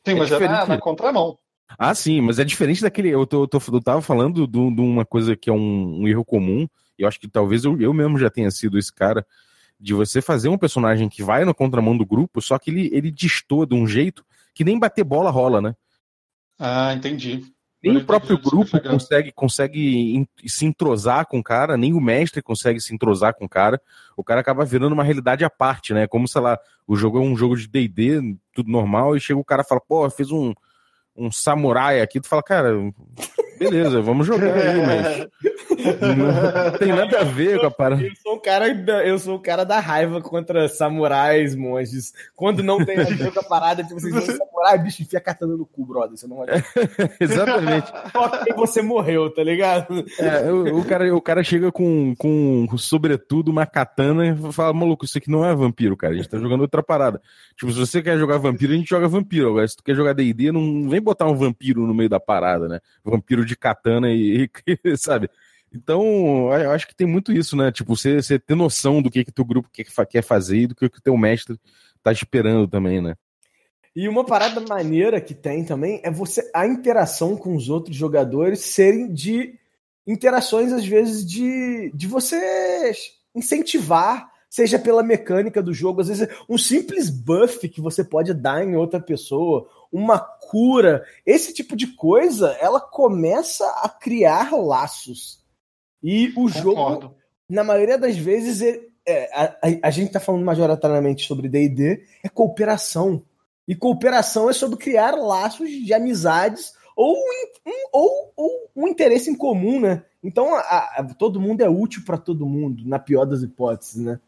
Sim, 0.05 0.13
é 0.13 0.15
mas 0.15 0.31
é 0.31 0.35
é 0.35 0.47
na, 0.47 0.65
na 0.65 0.77
contramão. 0.79 1.37
Ah, 1.77 1.93
sim, 1.95 2.21
mas 2.21 2.39
é 2.39 2.43
diferente 2.43 2.81
daquele. 2.81 3.09
Eu, 3.09 3.25
tô, 3.25 3.43
eu, 3.43 3.47
tô, 3.47 3.59
eu 3.71 3.81
tava 3.81 4.01
falando 4.01 4.47
de 4.47 4.59
uma 4.59 5.05
coisa 5.05 5.35
que 5.35 5.49
é 5.49 5.53
um, 5.53 6.01
um, 6.01 6.07
erro 6.07 6.23
comum, 6.23 6.67
e 6.97 7.03
eu 7.03 7.07
acho 7.07 7.19
que 7.19 7.27
talvez 7.27 7.63
eu, 7.63 7.79
eu 7.81 7.93
mesmo 7.93 8.17
já 8.17 8.29
tenha 8.29 8.51
sido 8.51 8.77
esse 8.77 8.93
cara, 8.93 9.25
de 9.79 9.93
você 9.93 10.21
fazer 10.21 10.49
um 10.49 10.57
personagem 10.57 11.09
que 11.09 11.23
vai 11.23 11.43
na 11.43 11.53
contramão 11.53 11.97
do 11.97 12.05
grupo, 12.05 12.41
só 12.41 12.57
que 12.57 12.69
ele, 12.71 12.89
ele 12.93 13.11
destoa 13.11 13.65
de 13.65 13.75
um 13.75 13.87
jeito 13.87 14.23
que 14.53 14.63
nem 14.63 14.79
bater 14.79 15.03
bola 15.03 15.31
rola, 15.31 15.61
né? 15.61 15.75
Ah, 16.59 16.93
entendi. 16.93 17.43
Nem 17.83 17.97
o 17.97 18.05
próprio 18.05 18.37
grupo 18.37 18.79
consegue, 18.79 19.31
consegue 19.33 20.25
se 20.45 20.65
entrosar 20.65 21.25
com 21.27 21.39
o 21.39 21.43
cara, 21.43 21.75
nem 21.75 21.93
o 21.93 21.99
mestre 21.99 22.41
consegue 22.41 22.79
se 22.79 22.93
entrosar 22.93 23.33
com 23.33 23.43
o 23.43 23.49
cara. 23.49 23.81
O 24.15 24.23
cara 24.23 24.39
acaba 24.39 24.63
virando 24.63 24.93
uma 24.93 25.03
realidade 25.03 25.43
à 25.43 25.49
parte, 25.49 25.93
né? 25.93 26.07
Como, 26.07 26.25
sei 26.25 26.39
lá, 26.39 26.57
o 26.87 26.95
jogo 26.95 27.17
é 27.17 27.21
um 27.21 27.35
jogo 27.35 27.57
de 27.57 27.67
DD, 27.67 28.37
tudo 28.53 28.71
normal, 28.71 29.17
e 29.17 29.19
chega 29.19 29.37
o 29.37 29.43
cara 29.43 29.63
e 29.63 29.67
fala, 29.67 29.81
pô, 29.81 30.09
fez 30.09 30.31
um, 30.31 30.53
um 31.15 31.31
samurai 31.31 32.01
aqui, 32.01 32.19
tu 32.19 32.27
fala, 32.27 32.43
cara, 32.43 32.69
beleza, 33.57 34.01
vamos 34.01 34.27
jogar 34.27 34.53
aí, 34.53 34.85
mas 34.85 35.27
não 36.17 36.71
tem 36.79 36.89
nada 36.89 37.21
a 37.21 37.23
ver 37.23 37.59
com 37.59 37.67
a 37.67 37.71
parada. 37.71 38.01
Eu 38.01 38.15
sou 38.21 38.35
o 38.35 38.39
cara, 38.39 38.67
eu 39.05 39.19
sou 39.19 39.35
o 39.35 39.39
cara 39.39 39.63
da 39.63 39.79
raiva 39.79 40.21
contra 40.21 40.67
samurais, 40.67 41.55
monges. 41.55 42.13
Quando 42.35 42.63
não 42.63 42.83
tem 42.83 42.99
a 42.99 43.03
ver 43.03 43.31
com 43.31 43.39
a 43.39 43.43
parada, 43.43 43.83
tipo 43.83 43.97
assim, 43.97 44.11
você... 44.11 44.37
samurai, 44.37 44.77
bicho, 44.79 45.01
enfia 45.01 45.19
katana 45.19 45.55
no 45.55 45.65
cu, 45.65 45.85
brother. 45.85 46.17
Você 46.17 46.27
não. 46.27 46.43
Exatamente. 47.19 47.91
ok, 48.13 48.53
você 48.55 48.81
morreu, 48.81 49.29
tá 49.29 49.43
ligado? 49.43 50.05
É, 50.19 50.51
o, 50.51 50.79
o, 50.79 50.85
cara, 50.85 51.15
o 51.15 51.21
cara 51.21 51.43
chega 51.43 51.71
com, 51.71 52.13
com, 52.17 52.67
sobretudo, 52.77 53.49
uma 53.49 53.65
katana 53.65 54.27
e 54.27 54.51
fala, 54.51 54.73
maluco, 54.73 55.05
isso 55.05 55.17
aqui 55.17 55.29
não 55.29 55.45
é 55.45 55.53
vampiro, 55.55 55.97
cara. 55.97 56.13
A 56.13 56.17
gente 56.17 56.29
tá 56.29 56.37
jogando 56.37 56.61
outra 56.61 56.83
parada. 56.83 57.21
Tipo, 57.57 57.71
se 57.71 57.79
você 57.79 58.01
quer 58.01 58.17
jogar 58.17 58.37
vampiro, 58.37 58.73
a 58.73 58.75
gente 58.75 58.89
joga 58.89 59.07
vampiro. 59.07 59.49
Agora, 59.49 59.67
se 59.67 59.75
tu 59.75 59.83
quer 59.83 59.95
jogar 59.95 60.13
D&D, 60.13 60.51
não 60.51 60.89
vem 60.89 61.01
botar 61.01 61.27
um 61.27 61.35
vampiro 61.35 61.85
no 61.85 61.93
meio 61.93 62.09
da 62.09 62.19
parada, 62.19 62.67
né? 62.67 62.79
Vampiro 63.03 63.42
de 63.45 63.55
katana 63.55 64.11
e, 64.11 64.49
e 64.83 64.97
sabe? 64.97 65.29
Então, 65.73 66.53
eu 66.53 66.71
acho 66.71 66.87
que 66.87 66.95
tem 66.95 67.07
muito 67.07 67.31
isso, 67.31 67.55
né? 67.55 67.71
Tipo, 67.71 67.95
você, 67.95 68.21
você 68.21 68.37
ter 68.37 68.55
noção 68.55 69.01
do 69.01 69.09
que 69.09 69.25
que 69.25 69.31
teu 69.31 69.43
grupo 69.43 69.69
quer, 69.71 69.85
quer 70.05 70.21
fazer 70.21 70.57
e 70.57 70.67
do 70.67 70.75
que 70.75 70.87
que 70.87 70.99
o 70.99 71.01
teu 71.01 71.17
mestre 71.17 71.59
tá 72.03 72.11
esperando 72.11 72.67
também, 72.67 73.01
né? 73.01 73.15
E 73.95 74.07
uma 74.07 74.25
parada 74.25 74.59
maneira 74.61 75.21
que 75.21 75.33
tem 75.33 75.63
também 75.63 75.99
é 76.03 76.11
você 76.11 76.49
a 76.53 76.65
interação 76.65 77.35
com 77.35 77.55
os 77.55 77.69
outros 77.69 77.95
jogadores 77.95 78.59
serem 78.59 79.11
de 79.11 79.55
interações, 80.05 80.71
às 80.71 80.85
vezes, 80.85 81.25
de, 81.25 81.91
de 81.93 82.07
você 82.07 82.91
incentivar, 83.35 84.29
seja 84.49 84.77
pela 84.77 85.01
mecânica 85.01 85.61
do 85.61 85.73
jogo, 85.73 86.01
às 86.01 86.07
vezes 86.07 86.27
um 86.49 86.57
simples 86.57 87.09
buff 87.09 87.67
que 87.69 87.81
você 87.81 88.03
pode 88.03 88.33
dar 88.33 88.63
em 88.63 88.75
outra 88.75 88.99
pessoa, 88.99 89.67
uma 89.93 90.17
cura, 90.17 91.05
esse 91.23 91.53
tipo 91.53 91.75
de 91.75 91.85
coisa, 91.95 92.49
ela 92.59 92.81
começa 92.81 93.63
a 93.83 93.87
criar 93.87 94.51
laços. 94.51 95.39
E 96.01 96.29
o 96.29 96.51
Concordo. 96.51 96.59
jogo, 96.59 97.15
na 97.47 97.63
maioria 97.63 97.97
das 97.97 98.17
vezes, 98.17 98.61
é, 99.07 99.29
a, 99.31 99.87
a, 99.87 99.91
gente 99.91 100.07
está 100.07 100.19
falando 100.19 100.43
majoritariamente 100.43 101.27
sobre 101.27 101.47
D&D, 101.47 102.03
é 102.23 102.27
cooperação. 102.27 103.21
E 103.67 103.75
cooperação 103.75 104.49
é 104.49 104.53
sobre 104.53 104.77
criar 104.77 105.11
laços 105.11 105.69
de 105.69 105.93
amizades 105.93 106.73
ou 106.95 107.15
um, 107.15 107.71
ou, 107.93 108.33
ou 108.35 108.51
um 108.75 108.87
interesse 108.87 109.29
em 109.29 109.35
comum, 109.35 109.79
né? 109.79 110.03
Então, 110.23 110.55
a, 110.55 110.59
a, 110.97 111.13
todo 111.17 111.39
mundo 111.39 111.61
é 111.61 111.69
útil 111.69 112.03
para 112.03 112.17
todo 112.17 112.45
mundo, 112.45 112.83
na 112.87 112.97
pior 112.97 113.25
das 113.25 113.43
hipóteses, 113.43 113.97
né? 113.97 114.19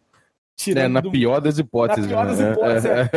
Tirando 0.55 0.85
é, 0.85 0.87
na 0.87 1.01
do, 1.01 1.11
pior 1.11 1.41
das 1.41 1.57
hipóteses. 1.57 2.07
Pior 2.07 2.25
das 2.25 2.39
né? 2.39 2.51
hipóteses 2.51 2.85
é. 2.85 3.09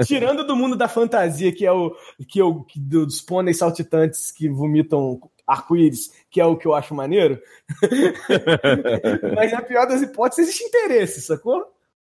É. 0.00 0.04
Tirando 0.04 0.46
do 0.46 0.54
mundo 0.54 0.76
da 0.76 0.86
fantasia, 0.86 1.52
que 1.52 1.66
é 1.66 1.72
o 1.72 1.94
que 2.28 2.40
o 2.40 2.64
dos 2.76 3.20
pôneis 3.20 3.58
saltitantes 3.58 4.30
que 4.30 4.48
vomitam 4.48 5.20
arco-íris, 5.46 6.12
que 6.30 6.40
é 6.40 6.46
o 6.46 6.56
que 6.56 6.66
eu 6.66 6.74
acho 6.74 6.94
maneiro. 6.94 7.40
Mas 9.34 9.52
na 9.52 9.60
pior 9.60 9.86
das 9.86 10.02
hipóteses 10.02 10.48
existe 10.48 10.64
interesse, 10.64 11.20
sacou? 11.20 11.64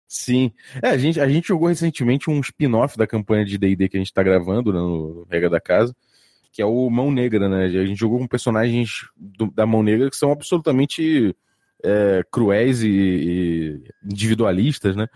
Sim. 0.08 0.52
É, 0.82 0.90
a 0.90 0.98
gente, 0.98 1.22
a 1.22 1.28
gente 1.28 1.50
jogou 1.50 1.68
recentemente 1.68 2.30
um 2.30 2.40
spin-off 2.40 2.98
da 2.98 3.06
campanha 3.06 3.46
de 3.46 3.58
D&D 3.58 3.90
que 3.90 3.98
a 3.98 4.00
gente 4.00 4.14
tá 4.14 4.24
gravando 4.24 4.74
né, 4.74 4.80
no 4.80 5.28
Regra 5.30 5.50
da 5.50 5.62
Casa, 5.62 5.96
que 6.52 6.62
é 6.62 6.66
o 6.66 6.90
Mão 6.90 7.12
Negra, 7.12 7.48
né? 7.48 7.66
A 7.66 7.86
gente 7.86 8.00
jogou 8.00 8.18
com 8.18 8.28
personagens 8.28 9.08
do, 9.16 9.52
da 9.52 9.68
Mão 9.68 9.84
Negra 9.84 10.10
que 10.10 10.18
são 10.18 10.32
absolutamente 10.32 11.36
é, 11.84 12.24
cruéis 12.32 12.82
e, 12.82 12.90
e, 12.90 13.84
individualistas, 14.04 14.96
né? 14.96 15.08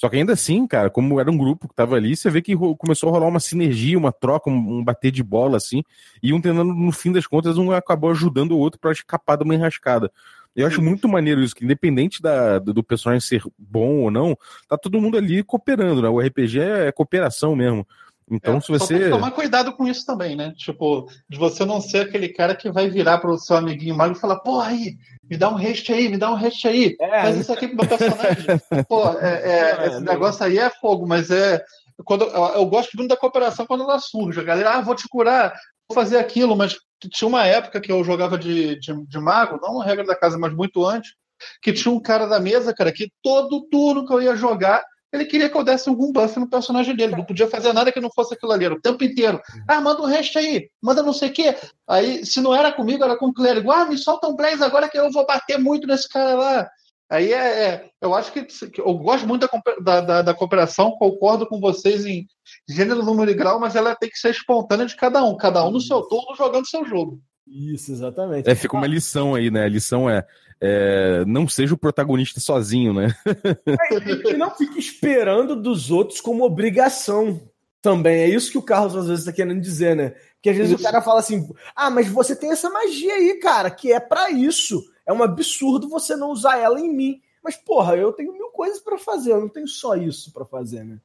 Só 0.00 0.08
que 0.08 0.16
ainda 0.16 0.32
assim, 0.32 0.66
cara, 0.66 0.88
como 0.88 1.20
era 1.20 1.30
um 1.30 1.36
grupo 1.36 1.68
que 1.68 1.74
tava 1.74 1.94
ali, 1.96 2.16
você 2.16 2.30
vê 2.30 2.40
que 2.40 2.56
começou 2.56 3.10
a 3.10 3.12
rolar 3.12 3.26
uma 3.26 3.38
sinergia, 3.38 3.98
uma 3.98 4.10
troca, 4.10 4.48
um, 4.48 4.78
um 4.78 4.84
bater 4.84 5.10
de 5.10 5.22
bola, 5.22 5.58
assim, 5.58 5.82
e 6.22 6.32
um 6.32 6.40
tentando, 6.40 6.72
no 6.72 6.90
fim 6.90 7.12
das 7.12 7.26
contas, 7.26 7.58
um 7.58 7.70
acabou 7.70 8.10
ajudando 8.10 8.52
o 8.52 8.58
outro 8.58 8.80
para 8.80 8.92
escapar 8.92 9.36
de 9.36 9.44
uma 9.44 9.54
enrascada. 9.54 10.10
Eu 10.56 10.66
acho 10.66 10.80
muito 10.80 11.06
maneiro 11.06 11.42
isso, 11.42 11.54
que 11.54 11.64
independente 11.64 12.20
da, 12.20 12.58
do 12.58 12.82
personagem 12.82 13.20
ser 13.20 13.42
bom 13.58 13.98
ou 13.98 14.10
não, 14.10 14.36
tá 14.66 14.78
todo 14.78 15.00
mundo 15.00 15.18
ali 15.18 15.42
cooperando, 15.42 16.00
né? 16.00 16.08
O 16.08 16.18
RPG 16.18 16.60
é 16.60 16.92
cooperação 16.92 17.54
mesmo. 17.54 17.86
Então, 18.30 18.56
é, 18.56 18.60
se 18.60 18.68
você. 18.68 18.94
Tem 18.94 19.04
que 19.04 19.10
tomar 19.10 19.32
cuidado 19.32 19.72
com 19.72 19.88
isso 19.88 20.06
também, 20.06 20.36
né? 20.36 20.52
Tipo, 20.56 21.08
de 21.28 21.36
você 21.36 21.64
não 21.64 21.80
ser 21.80 22.02
aquele 22.06 22.28
cara 22.28 22.54
que 22.54 22.70
vai 22.70 22.88
virar 22.88 23.18
pro 23.18 23.36
seu 23.36 23.56
amiguinho 23.56 23.96
mago 23.96 24.14
e 24.14 24.20
falar, 24.20 24.38
porra 24.40 24.68
aí, 24.68 24.96
me 25.28 25.36
dá 25.36 25.50
um 25.50 25.56
haste 25.56 25.92
aí, 25.92 26.08
me 26.08 26.16
dá 26.16 26.30
um 26.30 26.36
haste 26.36 26.68
aí, 26.68 26.96
é, 27.00 27.22
faz 27.22 27.36
isso 27.36 27.52
aqui 27.52 27.66
pro 27.66 27.76
meu 27.76 27.88
personagem. 27.88 28.46
Pô, 28.88 29.08
é, 29.18 29.42
é, 29.42 29.84
é 29.84 29.86
esse 29.88 30.00
negócio 30.00 30.44
aí 30.44 30.58
é 30.58 30.70
fogo, 30.70 31.06
mas 31.06 31.30
é. 31.30 31.62
Quando, 32.04 32.24
eu, 32.24 32.44
eu 32.54 32.66
gosto 32.66 32.96
muito 32.96 33.10
da 33.10 33.16
cooperação 33.16 33.66
quando 33.66 33.82
ela 33.82 33.98
surge. 33.98 34.40
A 34.40 34.44
galera, 34.44 34.74
ah, 34.74 34.80
vou 34.80 34.94
te 34.94 35.06
curar, 35.08 35.52
vou 35.88 35.94
fazer 35.94 36.16
aquilo, 36.16 36.56
mas 36.56 36.78
tinha 37.10 37.28
uma 37.28 37.44
época 37.44 37.80
que 37.80 37.92
eu 37.92 38.02
jogava 38.04 38.38
de, 38.38 38.78
de, 38.78 39.06
de 39.06 39.18
mago, 39.18 39.58
não 39.60 39.78
regra 39.78 40.04
da 40.04 40.16
casa, 40.16 40.38
mas 40.38 40.54
muito 40.54 40.84
antes, 40.84 41.12
que 41.60 41.72
tinha 41.72 41.92
um 41.92 42.00
cara 42.00 42.26
da 42.26 42.38
mesa, 42.38 42.74
cara, 42.74 42.92
que 42.92 43.10
todo 43.22 43.66
turno 43.68 44.06
que 44.06 44.12
eu 44.12 44.22
ia 44.22 44.36
jogar, 44.36 44.82
ele 45.12 45.24
queria 45.24 45.50
que 45.50 45.56
eu 45.56 45.64
desse 45.64 45.88
algum 45.88 46.12
buff 46.12 46.38
no 46.38 46.48
personagem 46.48 46.94
dele. 46.94 47.16
Não 47.16 47.24
podia 47.24 47.48
fazer 47.48 47.72
nada 47.72 47.90
que 47.90 48.00
não 48.00 48.10
fosse 48.10 48.34
aquilo 48.34 48.52
ali, 48.52 48.66
o 48.66 48.80
tempo 48.80 49.02
inteiro. 49.02 49.40
Ah, 49.68 49.80
manda 49.80 50.02
um 50.02 50.06
resto 50.06 50.38
aí, 50.38 50.70
manda 50.80 51.02
não 51.02 51.12
sei 51.12 51.30
o 51.30 51.32
quê. 51.32 51.56
Aí, 51.88 52.24
se 52.24 52.40
não 52.40 52.54
era 52.54 52.72
comigo, 52.72 53.02
era 53.02 53.16
com 53.16 53.26
o 53.26 53.34
clérigo. 53.34 53.72
Ah, 53.72 53.86
me 53.86 53.98
solta 53.98 54.28
um 54.28 54.36
blaze 54.36 54.62
agora 54.62 54.88
que 54.88 54.98
eu 54.98 55.10
vou 55.10 55.26
bater 55.26 55.58
muito 55.58 55.86
nesse 55.86 56.08
cara 56.08 56.34
lá. 56.34 56.70
Aí 57.10 57.32
é, 57.32 57.64
é 57.64 57.90
eu 58.00 58.14
acho 58.14 58.32
que, 58.32 58.44
que, 58.44 58.80
eu 58.80 58.94
gosto 58.94 59.26
muito 59.26 59.48
da, 59.82 60.00
da, 60.00 60.22
da, 60.22 60.34
cooperação, 60.34 60.92
concordo 60.92 61.44
com 61.44 61.58
vocês 61.58 62.06
em 62.06 62.24
gênero, 62.68 63.02
número 63.02 63.32
e 63.32 63.34
grau, 63.34 63.58
mas 63.58 63.74
ela 63.74 63.96
tem 63.96 64.08
que 64.08 64.16
ser 64.16 64.30
espontânea 64.30 64.86
de 64.86 64.94
cada 64.94 65.24
um, 65.24 65.36
cada 65.36 65.64
um 65.66 65.72
no 65.72 65.80
seu 65.80 66.02
turno 66.02 66.36
jogando 66.36 66.68
seu 66.68 66.84
jogo. 66.84 67.20
Isso, 67.50 67.90
exatamente. 67.90 68.48
É, 68.48 68.54
fica 68.54 68.76
uma 68.76 68.86
lição 68.86 69.34
aí, 69.34 69.50
né? 69.50 69.64
A 69.64 69.68
lição 69.68 70.08
é 70.08 70.24
é, 70.60 71.24
não 71.24 71.48
seja 71.48 71.74
o 71.74 71.78
protagonista 71.78 72.38
sozinho, 72.38 72.92
né? 72.92 73.14
É, 73.26 74.30
e 74.30 74.36
não 74.36 74.50
fique 74.54 74.78
esperando 74.78 75.56
dos 75.56 75.90
outros 75.90 76.20
como 76.20 76.44
obrigação 76.44 77.40
também. 77.80 78.20
É 78.20 78.28
isso 78.28 78.52
que 78.52 78.58
o 78.58 78.62
Carlos 78.62 78.94
às 78.94 79.06
vezes 79.06 79.20
está 79.20 79.32
querendo 79.32 79.60
dizer, 79.60 79.96
né? 79.96 80.14
Que 80.42 80.50
às 80.50 80.56
vezes 80.56 80.72
isso. 80.72 80.80
o 80.80 80.84
cara 80.84 81.02
fala 81.02 81.20
assim: 81.20 81.48
ah, 81.74 81.88
mas 81.88 82.08
você 82.08 82.36
tem 82.36 82.52
essa 82.52 82.68
magia 82.68 83.14
aí, 83.14 83.38
cara, 83.40 83.70
que 83.70 83.90
é 83.90 83.98
para 83.98 84.30
isso. 84.30 84.84
É 85.06 85.12
um 85.12 85.22
absurdo 85.22 85.88
você 85.88 86.14
não 86.14 86.30
usar 86.30 86.58
ela 86.58 86.78
em 86.78 86.94
mim. 86.94 87.22
Mas, 87.42 87.56
porra, 87.56 87.96
eu 87.96 88.12
tenho 88.12 88.34
mil 88.34 88.48
coisas 88.48 88.80
para 88.80 88.98
fazer, 88.98 89.32
eu 89.32 89.40
não 89.40 89.48
tenho 89.48 89.66
só 89.66 89.96
isso 89.96 90.30
para 90.30 90.44
fazer, 90.44 90.84
né? 90.84 90.98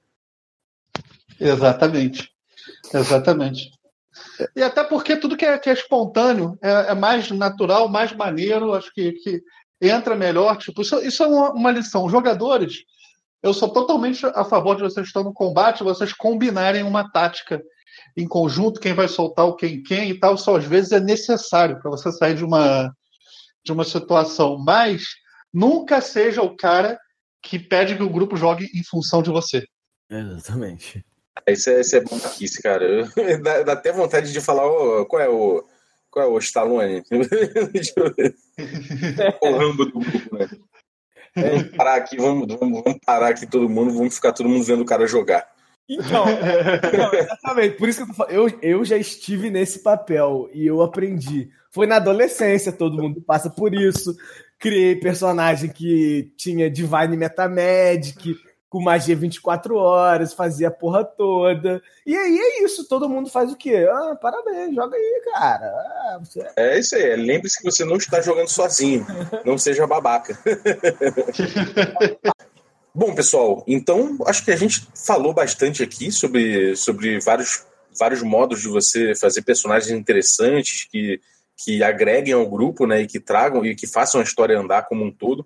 Exatamente. 1.39 2.29
Exatamente. 2.93 3.71
E 4.55 4.61
até 4.61 4.83
porque 4.83 5.17
tudo 5.17 5.37
que 5.37 5.45
é, 5.45 5.57
que 5.57 5.69
é 5.69 5.73
espontâneo 5.73 6.57
é, 6.61 6.91
é, 6.91 6.95
mais 6.95 7.29
natural, 7.31 7.87
mais 7.89 8.13
maneiro, 8.13 8.73
acho 8.73 8.93
que, 8.93 9.13
que 9.13 9.41
entra 9.81 10.15
melhor. 10.15 10.57
Tipo, 10.57 10.81
isso, 10.81 10.99
isso 10.99 11.23
é 11.23 11.27
uma, 11.27 11.51
uma, 11.51 11.71
lição. 11.71 12.09
Jogadores, 12.09 12.83
eu 13.43 13.53
sou 13.53 13.69
totalmente 13.69 14.25
a 14.25 14.43
favor 14.43 14.75
de 14.75 14.83
vocês 14.83 15.07
estão 15.07 15.23
no 15.23 15.33
combate, 15.33 15.83
vocês 15.83 16.13
combinarem 16.13 16.83
uma 16.83 17.09
tática 17.11 17.61
em 18.17 18.27
conjunto, 18.27 18.79
quem 18.79 18.93
vai 18.93 19.07
soltar 19.07 19.45
o 19.45 19.55
quem 19.55 19.81
quem 19.83 20.09
e 20.09 20.19
tal. 20.19 20.37
Só 20.37 20.57
às 20.57 20.65
vezes 20.65 20.91
é 20.91 20.99
necessário 20.99 21.79
para 21.79 21.91
você 21.91 22.11
sair 22.11 22.35
de 22.35 22.43
uma, 22.43 22.91
de 23.63 23.71
uma 23.71 23.83
situação. 23.83 24.57
Mas 24.57 25.03
nunca 25.53 26.01
seja 26.01 26.41
o 26.41 26.55
cara 26.55 26.99
que 27.41 27.59
pede 27.59 27.95
que 27.95 28.03
o 28.03 28.09
grupo 28.09 28.35
jogue 28.35 28.65
em 28.73 28.83
função 28.83 29.21
de 29.21 29.29
você. 29.29 29.65
Exatamente. 30.09 31.05
Isso 31.47 31.69
é, 31.69 31.81
isso 31.81 31.95
é 31.95 32.01
bom 32.01 32.17
aqui, 32.17 32.45
cara. 32.61 33.07
Dá, 33.43 33.63
dá, 33.63 33.73
até 33.73 33.91
vontade 33.91 34.31
de 34.31 34.41
falar 34.41 34.65
oh, 34.65 35.05
qual 35.05 35.21
é 35.21 35.29
o. 35.29 35.63
Qual 36.09 36.25
é 36.25 36.27
o 36.29 36.37
Stallone? 36.37 37.03
o 39.41 39.51
Rambo 39.51 39.85
do 39.85 39.99
grupo, 39.99 40.37
né? 40.37 40.47
Vamos 41.35 41.63
parar 41.75 41.95
aqui, 41.95 42.15
vamos, 42.15 42.47
vamos, 42.47 42.81
vamos 42.83 42.99
parar 43.05 43.27
aqui 43.27 43.45
todo 43.45 43.67
mundo, 43.67 43.93
vamos 43.93 44.15
ficar 44.15 44.31
todo 44.31 44.47
mundo 44.47 44.63
vendo 44.63 44.83
o 44.83 44.85
cara 44.85 45.05
jogar. 45.05 45.45
Então, 45.87 46.25
não, 46.25 47.13
exatamente. 47.13 47.77
Por 47.77 47.89
isso 47.89 47.99
que 47.99 48.03
eu 48.03 48.07
tô 48.07 48.13
falando. 48.13 48.33
Eu, 48.33 48.59
eu 48.61 48.85
já 48.85 48.97
estive 48.97 49.49
nesse 49.49 49.79
papel 49.79 50.49
e 50.53 50.65
eu 50.65 50.81
aprendi. 50.81 51.49
Foi 51.71 51.85
na 51.85 51.97
adolescência, 51.97 52.71
todo 52.71 53.01
mundo 53.01 53.21
passa 53.21 53.49
por 53.49 53.73
isso. 53.73 54.15
Criei 54.57 54.95
personagem 54.95 55.69
que 55.69 56.31
tinha 56.37 56.71
Divine 56.71 57.17
Metamagic, 57.17 58.35
com 58.75 58.81
magia 58.81 59.15
24 59.15 59.77
horas, 59.77 60.33
fazia 60.33 60.67
a 60.67 60.71
porra 60.71 61.05
toda. 61.05 61.81
E 62.05 62.13
aí 62.13 62.37
é 62.37 62.65
isso, 62.65 62.85
todo 62.89 63.07
mundo 63.07 63.29
faz 63.29 63.49
o 63.49 63.55
quê? 63.55 63.87
Ah, 63.89 64.17
parabéns, 64.21 64.75
joga 64.75 64.97
aí, 64.97 65.21
cara. 65.31 65.65
Ah, 65.65 66.19
você... 66.21 66.45
É 66.57 66.77
isso 66.77 66.93
aí, 66.93 67.15
lembre-se 67.15 67.59
que 67.59 67.63
você 67.63 67.85
não 67.85 67.95
está 67.95 68.19
jogando 68.19 68.49
sozinho, 68.49 69.07
não 69.45 69.57
seja 69.57 69.87
babaca. 69.87 70.37
Bom, 72.93 73.15
pessoal, 73.15 73.63
então 73.65 74.17
acho 74.25 74.43
que 74.43 74.51
a 74.51 74.57
gente 74.57 74.85
falou 74.93 75.33
bastante 75.33 75.81
aqui 75.81 76.11
sobre, 76.11 76.75
sobre 76.75 77.21
vários, 77.21 77.65
vários 77.97 78.21
modos 78.21 78.61
de 78.61 78.67
você 78.67 79.15
fazer 79.15 79.41
personagens 79.43 79.97
interessantes 79.97 80.85
que, 80.91 81.21
que 81.55 81.81
agreguem 81.81 82.33
ao 82.33 82.45
grupo, 82.45 82.85
né, 82.85 83.03
e 83.03 83.07
que 83.07 83.21
tragam 83.21 83.65
e 83.65 83.73
que 83.73 83.87
façam 83.87 84.19
a 84.19 84.23
história 84.25 84.59
andar 84.59 84.85
como 84.85 85.05
um 85.05 85.11
todo 85.13 85.45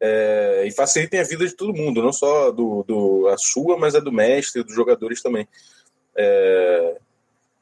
é, 0.00 0.64
e 0.66 0.72
facilitem 0.72 1.20
a 1.20 1.24
vida 1.24 1.46
de 1.46 1.54
todo 1.54 1.76
mundo, 1.76 2.02
não 2.02 2.12
só 2.12 2.50
do, 2.50 2.82
do, 2.84 3.28
a 3.28 3.36
sua, 3.36 3.76
mas 3.76 3.94
a 3.94 4.00
do 4.00 4.10
mestre, 4.10 4.64
dos 4.64 4.74
jogadores 4.74 5.20
também. 5.20 5.46
É, 6.16 6.96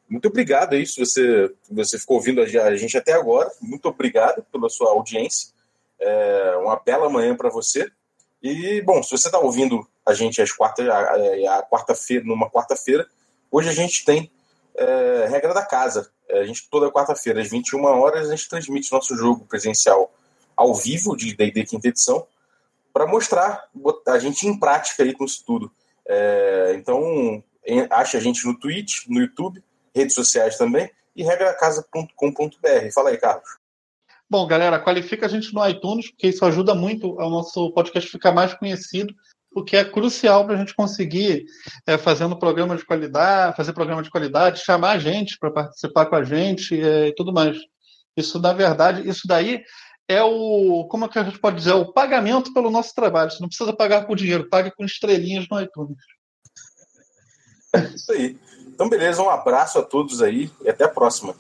muito 0.09 0.29
obrigado 0.29 0.75
aí, 0.75 0.87
se 0.87 0.99
você, 0.99 1.53
você 1.71 1.99
ficou 1.99 2.17
ouvindo 2.17 2.41
a 2.41 2.77
gente 2.77 2.97
até 2.97 3.13
agora. 3.13 3.51
Muito 3.61 3.89
obrigado 3.89 4.43
pela 4.53 4.71
sua 4.71 4.91
audiência. 4.91 5.53
É, 6.01 6.57
uma 6.59 6.77
bela 6.77 7.11
manhã 7.11 7.37
para 7.37 7.51
você. 7.51 7.91
E, 8.41 8.81
bom, 8.83 9.03
se 9.03 9.11
você 9.11 9.27
está 9.29 9.39
ouvindo 9.39 9.87
a 10.07 10.15
gente 10.15 10.41
às 10.41 10.53
quarta, 10.53 10.83
a, 10.91 11.59
a 11.59 11.63
quarta-feira, 11.65 12.25
numa 12.25 12.49
quarta-feira, 12.49 13.07
hoje 13.51 13.69
a 13.69 13.73
gente 13.73 14.05
tem 14.05 14.31
é, 14.77 15.27
regra 15.29 15.53
da 15.53 15.67
casa. 15.67 16.09
É, 16.29 16.39
a 16.39 16.45
gente, 16.45 16.69
toda 16.71 16.91
quarta-feira, 16.91 17.43
às 17.43 17.51
21 17.51 17.85
horas, 17.85 18.29
a 18.29 18.31
gente 18.31 18.49
transmite 18.49 18.93
nosso 18.93 19.17
jogo 19.17 19.45
presencial 19.45 20.13
ao 20.59 20.75
vivo 20.75 21.17
de 21.17 21.35
D&D 21.37 21.65
quinta 21.65 21.87
edição 21.87 22.27
para 22.93 23.07
mostrar 23.07 23.63
a 24.09 24.19
gente 24.19 24.45
em 24.45 24.59
prática 24.59 25.05
aí 25.05 25.15
com 25.15 25.25
isso 25.25 25.45
tudo. 25.47 25.71
É, 26.07 26.75
então, 26.75 27.43
ache 27.91 28.17
a 28.17 28.21
gente 28.21 28.45
no 28.45 28.59
Twitch, 28.59 29.07
no 29.07 29.21
YouTube, 29.21 29.63
redes 29.95 30.15
sociais 30.15 30.59
também 30.59 30.91
e 31.15 31.23
regracasa.com.br. 31.23 32.93
Fala 32.93 33.11
aí, 33.11 33.19
Carlos. 33.19 33.49
Bom, 34.29 34.47
galera, 34.49 34.81
qualifica 34.81 35.27
a 35.27 35.29
gente 35.29 35.55
no 35.55 35.67
iTunes, 35.67 36.11
porque 36.11 36.27
isso 36.27 36.45
ajuda 36.45 36.75
muito 36.75 37.19
ao 37.21 37.31
nosso 37.31 37.71
podcast 37.73 38.11
ficar 38.11 38.33
mais 38.33 38.53
conhecido, 38.53 39.15
porque 39.53 39.77
é 39.77 39.85
crucial 39.85 40.45
para 40.45 40.55
a 40.55 40.59
gente 40.59 40.75
conseguir 40.75 41.47
é, 41.87 41.97
fazendo 41.97 42.39
programa 42.39 42.77
de 42.77 42.85
qualidade, 42.85 43.57
fazer 43.57 43.73
programa 43.73 44.03
de 44.03 44.11
qualidade, 44.11 44.65
chamar 44.65 44.93
a 44.93 44.99
gente 44.99 45.39
para 45.39 45.53
participar 45.53 46.07
com 46.07 46.17
a 46.17 46.25
gente 46.25 46.79
é, 46.81 47.09
e 47.09 47.15
tudo 47.15 47.33
mais. 47.33 47.57
Isso, 48.17 48.41
na 48.41 48.53
verdade, 48.53 49.09
isso 49.09 49.27
daí 49.27 49.63
é 50.09 50.23
o, 50.23 50.87
como 50.91 51.05
é 51.05 51.09
que 51.09 51.19
a 51.19 51.25
gente 51.25 51.39
pode 51.39 51.57
dizer, 51.57 51.73
é 51.73 51.75
o 51.75 51.93
pagamento 51.93 52.53
pelo 52.55 52.71
nosso 52.71 52.95
trabalho. 52.95 53.31
Você 53.31 53.41
não 53.41 53.49
precisa 53.49 53.73
pagar 53.73 54.07
com 54.07 54.17
dinheiro, 54.17 54.49
pague 54.49 54.71
com 54.71 54.85
estrelinhas 54.85 55.47
no 55.51 55.61
iTunes. 55.61 55.99
É 57.75 57.81
isso 57.95 58.11
aí. 58.13 58.39
Então, 58.67 58.89
beleza, 58.89 59.23
um 59.23 59.29
abraço 59.29 59.79
a 59.79 59.83
todos 59.83 60.23
aí 60.23 60.51
e 60.63 60.71
até 60.71 60.85
a 60.85 60.89
próxima. 60.89 61.35